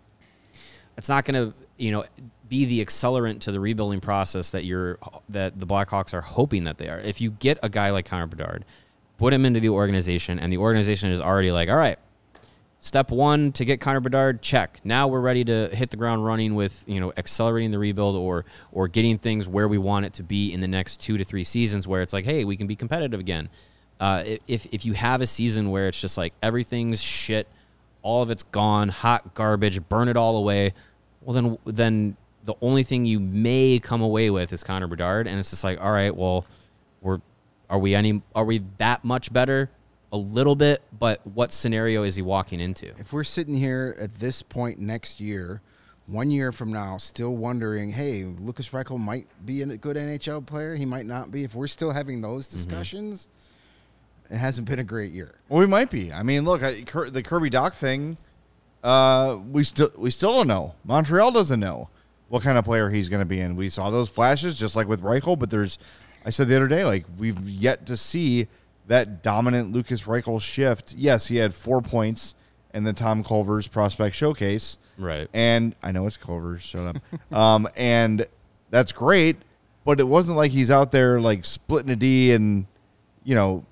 [0.97, 2.05] it's not going to you know
[2.49, 4.99] be the accelerant to the rebuilding process that you're
[5.29, 7.01] that the Blackhawks are hoping that they are.
[7.01, 8.65] If you get a guy like Connor Bedard,
[9.19, 11.99] put him into the organization, and the organization is already like, all right,
[12.83, 14.81] step one to get Connor Bedard, check.
[14.85, 18.45] Now we're ready to hit the ground running with you know accelerating the rebuild or
[18.73, 21.45] or getting things where we want it to be in the next two to three
[21.45, 23.49] seasons, where it's like, hey, we can be competitive again.
[23.99, 27.47] Uh, if if you have a season where it's just like everything's shit,
[28.03, 30.75] all of it's gone, hot garbage, burn it all away,
[31.23, 35.39] well then then the only thing you may come away with is Connor Bedard, and
[35.39, 36.45] it's just like, all right, well,
[37.01, 37.21] we're
[37.71, 39.71] are we any are we that much better?
[40.13, 42.89] A little bit, but what scenario is he walking into?
[42.99, 45.63] If we're sitting here at this point next year,
[46.07, 50.75] one year from now, still wondering, hey, Lukas Reichel might be a good NHL player,
[50.75, 51.45] he might not be.
[51.45, 53.31] If we're still having those discussions,
[54.29, 55.37] it hasn't been a great year.
[55.49, 56.13] Well, we might be.
[56.13, 58.19] I mean, look, I, Kir- the Kirby Dach thing,
[58.83, 60.75] uh, we still we still don't know.
[60.85, 61.89] Montreal doesn't know
[62.29, 63.57] what kind of player he's going to be in.
[63.57, 65.79] We saw those flashes just like with Reichel, but there's,
[66.25, 68.49] I said the other day, like we've yet to see
[68.87, 70.95] that dominant Lukas Reichel shift.
[70.97, 72.35] Yes, he had four points
[72.75, 75.29] in the Tom Culver's prospect showcase, Right.
[75.33, 76.63] and I know it's Culver's.
[76.63, 77.33] Shut up.
[77.37, 78.27] um, and
[78.71, 79.37] that's great,
[79.85, 82.67] but it wasn't like he's out there like splitting a D and
[83.25, 83.65] you know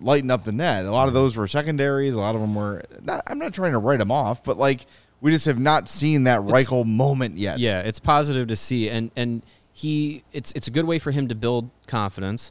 [0.00, 0.84] lighting up the net.
[0.84, 2.14] A lot of those were secondaries.
[2.14, 2.82] A lot of them were.
[3.02, 4.86] Not, I'm not trying to write them off, but like
[5.20, 7.58] we just have not seen that Reichel moment yet.
[7.58, 11.28] Yeah, it's positive to see, and and he it's it's a good way for him
[11.28, 12.50] to build confidence.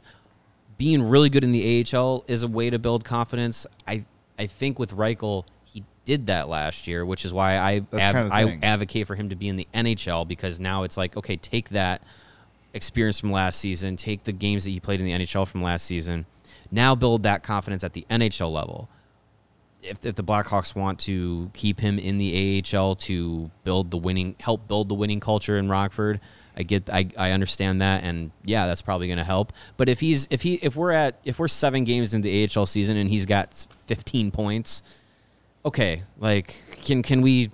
[0.84, 3.66] Being really good in the AHL is a way to build confidence.
[3.88, 4.04] I
[4.38, 8.26] I think with Reichel, he did that last year, which is why I That's kind
[8.26, 11.36] of I advocate for him to be in the NHL because now it's like okay,
[11.36, 12.02] take that
[12.74, 15.86] experience from last season, take the games that you played in the NHL from last
[15.86, 16.26] season,
[16.70, 18.90] now build that confidence at the NHL level.
[19.82, 24.34] If, if the Blackhawks want to keep him in the AHL to build the winning,
[24.38, 26.20] help build the winning culture in Rockford,
[26.56, 29.52] I get, I, I understand that, and yeah, that's probably going to help.
[29.76, 32.66] But if he's, if he, if we're at, if we're seven games in the AHL
[32.66, 34.82] season and he's got 15 points,
[35.64, 37.50] okay, like can can we,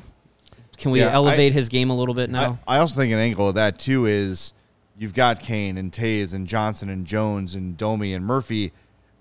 [0.76, 2.58] can we Yeah, I- elevate his game a little bit now?
[2.66, 4.52] I, I also think an angle of that too is
[4.98, 8.72] you've got Kane and Toews and Johnson and Jones and Domi and Murphy,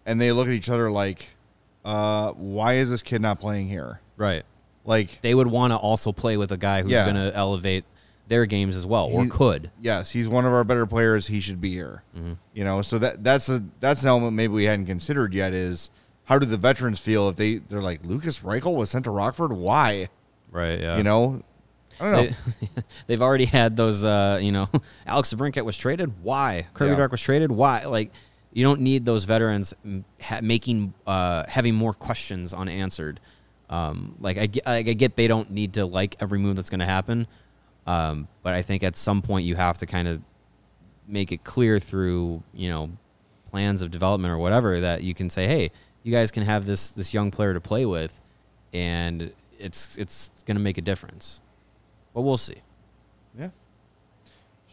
[0.05, 1.27] and they look at each other like,
[1.85, 4.01] uh, why is this kid not playing here?
[4.17, 4.43] right.
[4.85, 7.03] Like They would want to also play with a guy who's Yeah.
[7.03, 7.83] going to elevate
[8.29, 9.69] their games as well, or He- could.
[9.81, 11.27] yes, he's one of our better players.
[11.27, 12.03] He should be here.
[12.53, 15.53] You know, so that that's a that's an element maybe we hadn't considered yet.
[15.53, 15.89] Is
[16.25, 19.51] how do the veterans feel if they they're like Lukas Reichel was sent to Rockford?
[19.51, 20.07] Why?
[20.51, 20.79] Right.
[20.79, 20.97] Yeah.
[20.97, 21.43] You know,
[21.99, 22.21] I don't know.
[22.61, 22.67] They,
[23.07, 24.05] they've already had those.
[24.05, 24.69] Uh, you know,
[25.05, 26.23] Alex DeBrincat was traded.
[26.23, 26.65] Why?
[26.73, 27.07] Kirby Yeah.
[27.07, 27.51] Dach was traded.
[27.51, 27.85] Why?
[27.85, 28.11] Like,
[28.53, 29.73] you don't need those veterans
[30.21, 33.19] ha- making uh, having more questions unanswered.
[33.69, 36.79] Um, like I get, I get they don't need to like every move that's going
[36.79, 37.27] to happen,
[37.89, 40.21] um, but I think at some point you have to kind of
[41.07, 42.91] make it clear through you know
[43.49, 45.71] plans of development or whatever that you can say, hey,
[46.03, 48.21] you guys can have this this young player to play with,
[48.73, 51.41] and it's it's going to make a difference.
[52.13, 52.61] But we'll see.
[53.37, 53.49] yeah.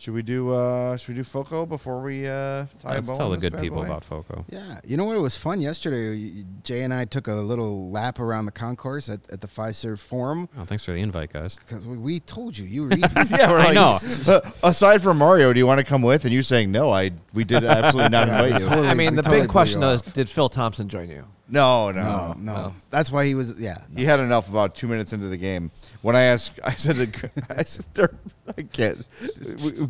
[0.07, 3.29] Should we do uh should we do Foco before we uh tie a Let's tell
[3.29, 3.87] the good people boy?
[3.87, 4.45] about Foco.
[4.49, 5.17] Yeah, you know what?
[5.17, 6.45] It was fun yesterday.
[6.63, 10.49] Jay and I took a little lap around the concourse at, at the Fiserv Forum
[10.57, 11.57] Oh, thanks for the invite, guys.
[11.59, 13.03] because we, we told you you were eating.
[13.31, 13.99] Yeah, we're I like, know.
[14.33, 16.25] uh, aside from Mario, do you want to come with?
[16.25, 18.69] And you saying no, I we did absolutely not invite you.
[18.69, 21.25] totally- I mean, we the totally big question though is, did Phil Thompson join you?
[21.49, 22.75] No, No, no, no.
[22.91, 23.59] That's why he was.
[23.59, 23.79] Yeah.
[23.95, 25.71] He had enough about two minutes into the game.
[26.03, 28.09] When I asked, I said, to, I said,
[28.57, 29.07] I can't.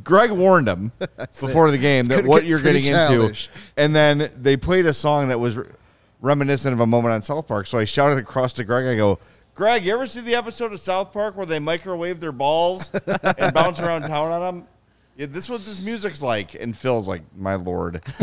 [0.05, 0.93] Greg warned him
[1.41, 3.35] before the game that what get you're getting into,
[3.77, 5.67] and then they played a song that was re-
[6.21, 7.67] reminiscent of a moment on South Park.
[7.67, 8.87] So I shouted across to Greg.
[8.87, 9.19] I go,
[9.55, 13.55] Greg, you ever see the episode of South Park where they microwave their balls and
[13.55, 14.67] bounce around town on them?
[15.17, 16.55] Yeah, this is what this music's like.
[16.55, 18.03] And Phil's like, my lord,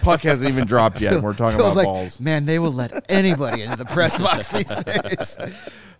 [0.00, 1.14] puck hasn't even dropped yet.
[1.14, 2.20] and we're talking Feels about like, balls.
[2.20, 5.38] Man, they will let anybody into the press box these days.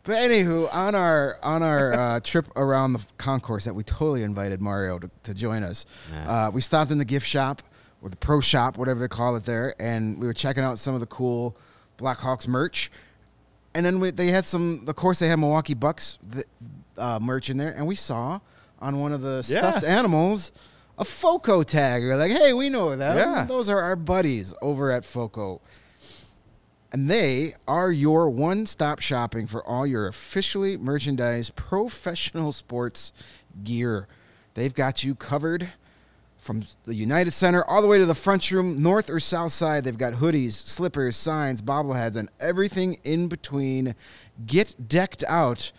[0.05, 4.61] But anywho, on our on our uh, trip around the concourse that we totally invited
[4.63, 5.85] Mario to, to join us,
[6.27, 7.61] uh, we stopped in the gift shop
[8.01, 10.95] or the pro shop, whatever they call it there, and we were checking out some
[10.95, 11.57] of the cool
[11.99, 12.91] Blackhawks merch.
[13.75, 14.85] And then we, they had some.
[14.87, 16.47] Of course, they had Milwaukee Bucks th-
[16.97, 18.39] uh, merch in there, and we saw
[18.81, 19.71] on one of the Yeah.
[19.71, 20.53] stuffed animals
[20.99, 22.03] a Foco tag.
[22.03, 23.17] We are like, hey, we know them.
[23.19, 23.45] Yeah.
[23.45, 25.61] Those are our buddies over at Foco.
[26.93, 33.13] And they are your one stop shopping for all your officially merchandised professional sports
[33.63, 34.09] gear.
[34.55, 35.69] They've got you covered
[36.39, 39.85] from the United Center all the way to the front room, north or south side.
[39.85, 43.95] They've got hoodies, slippers, signs, bobbleheads, and everything in between.
[44.47, 45.73] Get decked out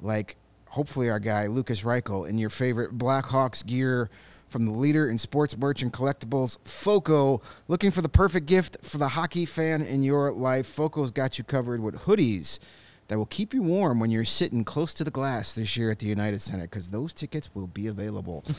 [0.00, 0.36] like
[0.74, 4.10] hopefully our guy Lukas Reichel in your favorite Blackhawks gear
[4.48, 7.40] from the leader in sports merch and collectibles, Foco.
[7.68, 11.44] Looking for the perfect gift for the hockey fan in your life, Foco's got you
[11.44, 12.58] covered with hoodies
[13.08, 16.00] that will keep you warm when you're sitting close to the glass this year at
[16.00, 18.44] the United Center because those tickets will be available.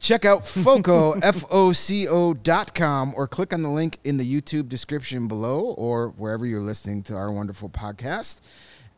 [0.00, 5.28] Check out FOCO, F-O-C-O dot com, or click on the link in the YouTube description
[5.28, 8.40] below or wherever you're listening to our wonderful podcast.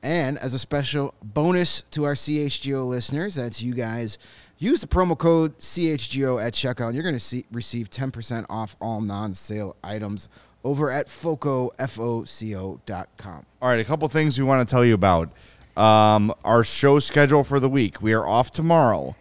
[0.03, 4.19] And as a special bonus to our CHGO listeners, that's you guys,
[4.59, 6.87] use the promo code CHGO at checkout.
[6.87, 10.29] And you're going to see, receive 10% off all non-sale items
[10.65, 13.45] over at FOCO, F-O-C-O dot com.
[13.61, 15.31] All right, a couple things we want to tell you about.
[15.77, 18.03] Um, our show schedule for the week.
[18.03, 19.17] We are off tomorrow.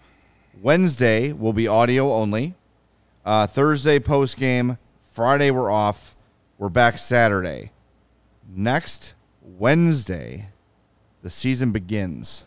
[0.61, 2.55] Wednesday will be audio only.
[3.25, 4.77] Uh, Thursday post game.
[5.01, 6.15] Friday we're off.
[6.57, 7.71] We're back Saturday.
[8.53, 10.49] Next Wednesday,
[11.21, 12.45] the season begins.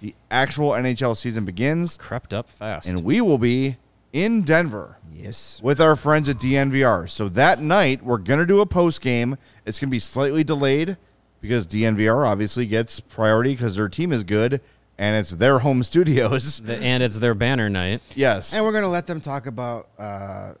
[0.00, 2.86] The actual NHL season begins, Crept up fast.
[2.88, 3.76] and we will be
[4.12, 5.60] in Denver Yes.
[5.62, 7.08] with our friends at DNVR.
[7.08, 9.36] So that night, we're going to do a post game.
[9.64, 10.96] It's going to be slightly delayed
[11.40, 14.60] because DNVR obviously gets priority because their team is good
[14.98, 16.60] and it's their home studios.
[16.60, 18.02] The- and it's their banner night.
[18.14, 18.52] yes.
[18.54, 20.52] And we're going to let them talk about uh,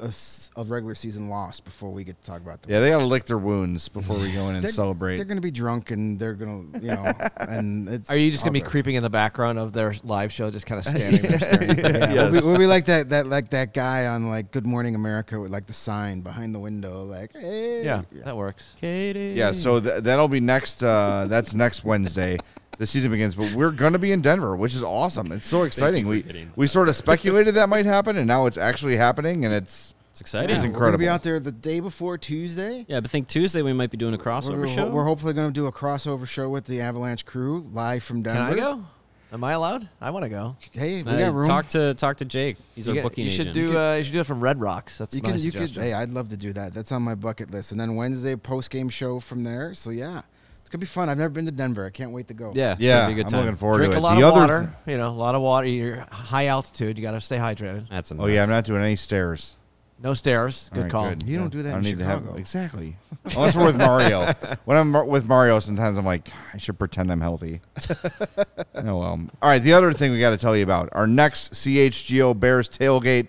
[0.00, 2.72] a, s- a regular season loss before we get to talk about them.
[2.72, 5.16] yeah, they got to lick their wounds before we go in and they're, celebrate.
[5.16, 8.10] They're going to be drunk and they're going to, you know, and it's.
[8.10, 10.78] Are you just gonna be creeping in the background of their live show, just kind
[10.78, 11.38] of standing there?
[11.38, 11.78] Staring?
[11.78, 12.30] Yeah, Yes.
[12.32, 15.38] we'll, be, we'll be like that, that, like that guy on like Good Morning America
[15.40, 17.84] with like the sign behind the window, like, hey.
[17.84, 18.74] yeah, that works.
[18.80, 19.34] Katie.
[19.36, 20.82] yeah, so th- that'll be next.
[20.82, 22.38] Uh, that's next Wednesday.
[22.78, 25.32] The season begins, but we're going to be in Denver, which is awesome.
[25.32, 26.06] It's so exciting.
[26.06, 29.52] We getting we sort of speculated that might happen, and now it's actually happening, and
[29.52, 30.54] it's It's exciting.
[30.54, 30.64] It's incredible.
[30.64, 30.90] We're incredible.
[30.98, 32.84] gonna be out there the day before Tuesday.
[32.88, 34.88] Yeah, but think Tuesday we might be doing a crossover We're, show.
[34.90, 38.54] we're hopefully going to do a crossover show with the Avalanche crew live from Denver.
[38.54, 38.84] Can I go?
[39.30, 39.88] Am I allowed?
[40.00, 40.56] I want to go.
[40.72, 41.46] Hey, we Uh, got room.
[41.48, 42.56] Talk to talk to Jake.
[42.76, 43.72] He's you our get- booking you should agent.
[43.72, 43.78] do.
[43.78, 44.96] Uh, you should do it from Red Rocks.
[44.98, 45.62] That's you my can, you could.
[45.62, 45.82] suggestion.
[45.82, 46.72] Hey, I'd love to do that.
[46.74, 47.72] That's on my bucket list.
[47.72, 49.74] And then Wednesday post game show from there.
[49.74, 50.22] So yeah,
[50.68, 51.08] it's gonna be fun.
[51.08, 51.86] I've never been to Denver.
[51.86, 52.52] I can't wait to go.
[52.54, 53.00] yeah, it's yeah.
[53.00, 53.44] gonna be a good I'm time.
[53.46, 54.02] looking forward Drink to a it.
[54.02, 54.60] lot the of other water.
[54.84, 55.66] th- you know, a lot of water.
[55.66, 56.98] You're high altitude.
[56.98, 57.88] You got to stay hydrated.
[57.88, 58.16] That's a.
[58.18, 59.54] oh yeah, I'm not doing any stairs.
[59.98, 60.68] No stairs.
[60.74, 61.08] Good All right, call.
[61.08, 61.22] good.
[61.22, 62.32] You don't do that I in need to Chicago.
[62.32, 62.98] have exactly.
[63.34, 64.30] Unless we're with Mario.
[64.66, 67.62] when I'm mar- with Mario, sometimes I'm like, I should pretend I'm healthy.
[67.88, 68.44] oh
[68.74, 69.20] well.
[69.40, 69.58] All right.
[69.62, 73.28] The other thing we got to tell you about our next CHGO Bears tailgate,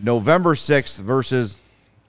[0.00, 1.60] November sixth versus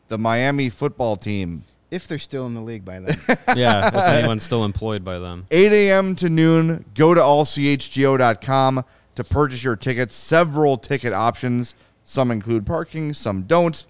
[0.08, 1.64] the Miami football team.
[1.90, 3.18] If they're still in the league by then.
[3.56, 5.48] yeah, if anyone's still employed by them.
[5.52, 6.16] 8 a.m.
[6.18, 6.86] to noon.
[6.94, 8.84] Go to allchgo.com
[9.16, 10.16] to purchase your tickets.
[10.16, 11.76] Several ticket options.
[12.04, 13.86] Some include parking, some don't.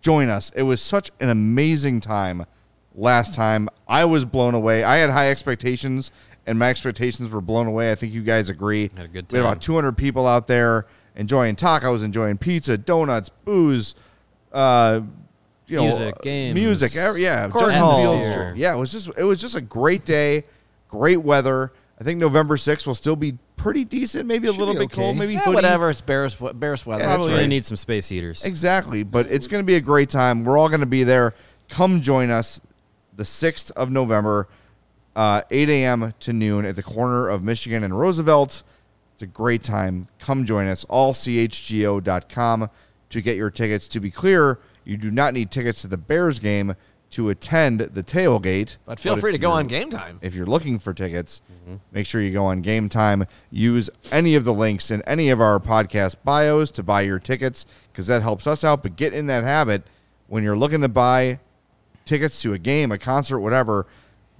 [0.00, 0.50] Join us.
[0.54, 2.46] It was such an amazing time
[2.94, 3.68] last time.
[3.88, 4.84] I was blown away.
[4.84, 6.10] I had high expectations,
[6.46, 7.90] and my expectations were blown away.
[7.90, 8.90] I think you guys agree.
[8.96, 13.30] Had a good We had about 200 people out there enjoying tacos, enjoying pizza, donuts,
[13.44, 13.94] booze,
[14.52, 15.00] uh,
[15.70, 16.96] you know, Music, uh, games, music.
[16.96, 18.20] every- Yeah, course Justin.
[18.22, 18.58] Fields.
[18.58, 20.44] Yeah, it was just it was just a great day,
[20.88, 21.72] great weather.
[22.00, 24.90] I think November 6th will still be pretty decent, maybe a Should little be bit
[24.90, 25.90] cold, maybe Yeah, whatever.
[25.90, 26.34] It's Bears.
[26.34, 27.02] Bears weather.
[27.02, 27.46] Yeah, Probably right.
[27.46, 28.44] need some space heaters.
[28.44, 30.44] Exactly, but it's going to be a great time.
[30.44, 31.34] We're all going to be there.
[31.68, 32.58] Come join us
[33.14, 34.48] the 6th of November,
[35.14, 36.14] uh, 8 a.m.
[36.20, 38.62] to noon at the corner of Michigan and Roosevelt.
[39.12, 40.08] It's a great time.
[40.18, 40.86] Come join us.
[40.86, 42.70] Allchgo.com
[43.10, 43.88] to get your tickets.
[43.88, 46.74] To be clear, you do not need tickets to the Bears game.
[47.10, 48.76] to attend the tailgate.
[48.86, 50.18] But feel if free to go on game time.
[50.22, 51.76] If you're looking for tickets, mm-hmm.
[51.92, 53.26] make sure you go on Game Time.
[53.50, 57.66] Use any of the links in any of our podcast bios to buy your tickets
[57.90, 58.82] because that helps us out.
[58.82, 59.82] But get in that habit
[60.28, 61.40] when you're looking to buy
[62.04, 63.86] tickets to a game, a concert, whatever.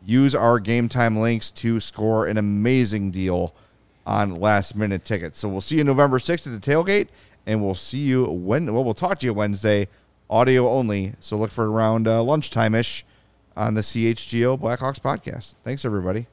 [0.04, 3.54] Use our Game Time links to score an amazing deal
[4.06, 5.38] on last minute tickets.
[5.38, 7.08] So we'll see you November 6th at the tailgate,
[7.46, 8.72] and we'll see you when.
[8.72, 9.88] Well, we'll talk to you Wednesday,
[10.30, 11.14] audio only.
[11.20, 13.04] So look for around uh, lunchtime ish
[13.56, 15.56] on the CHGO Blackhawks podcast.
[15.64, 16.26] Thanks, everybody.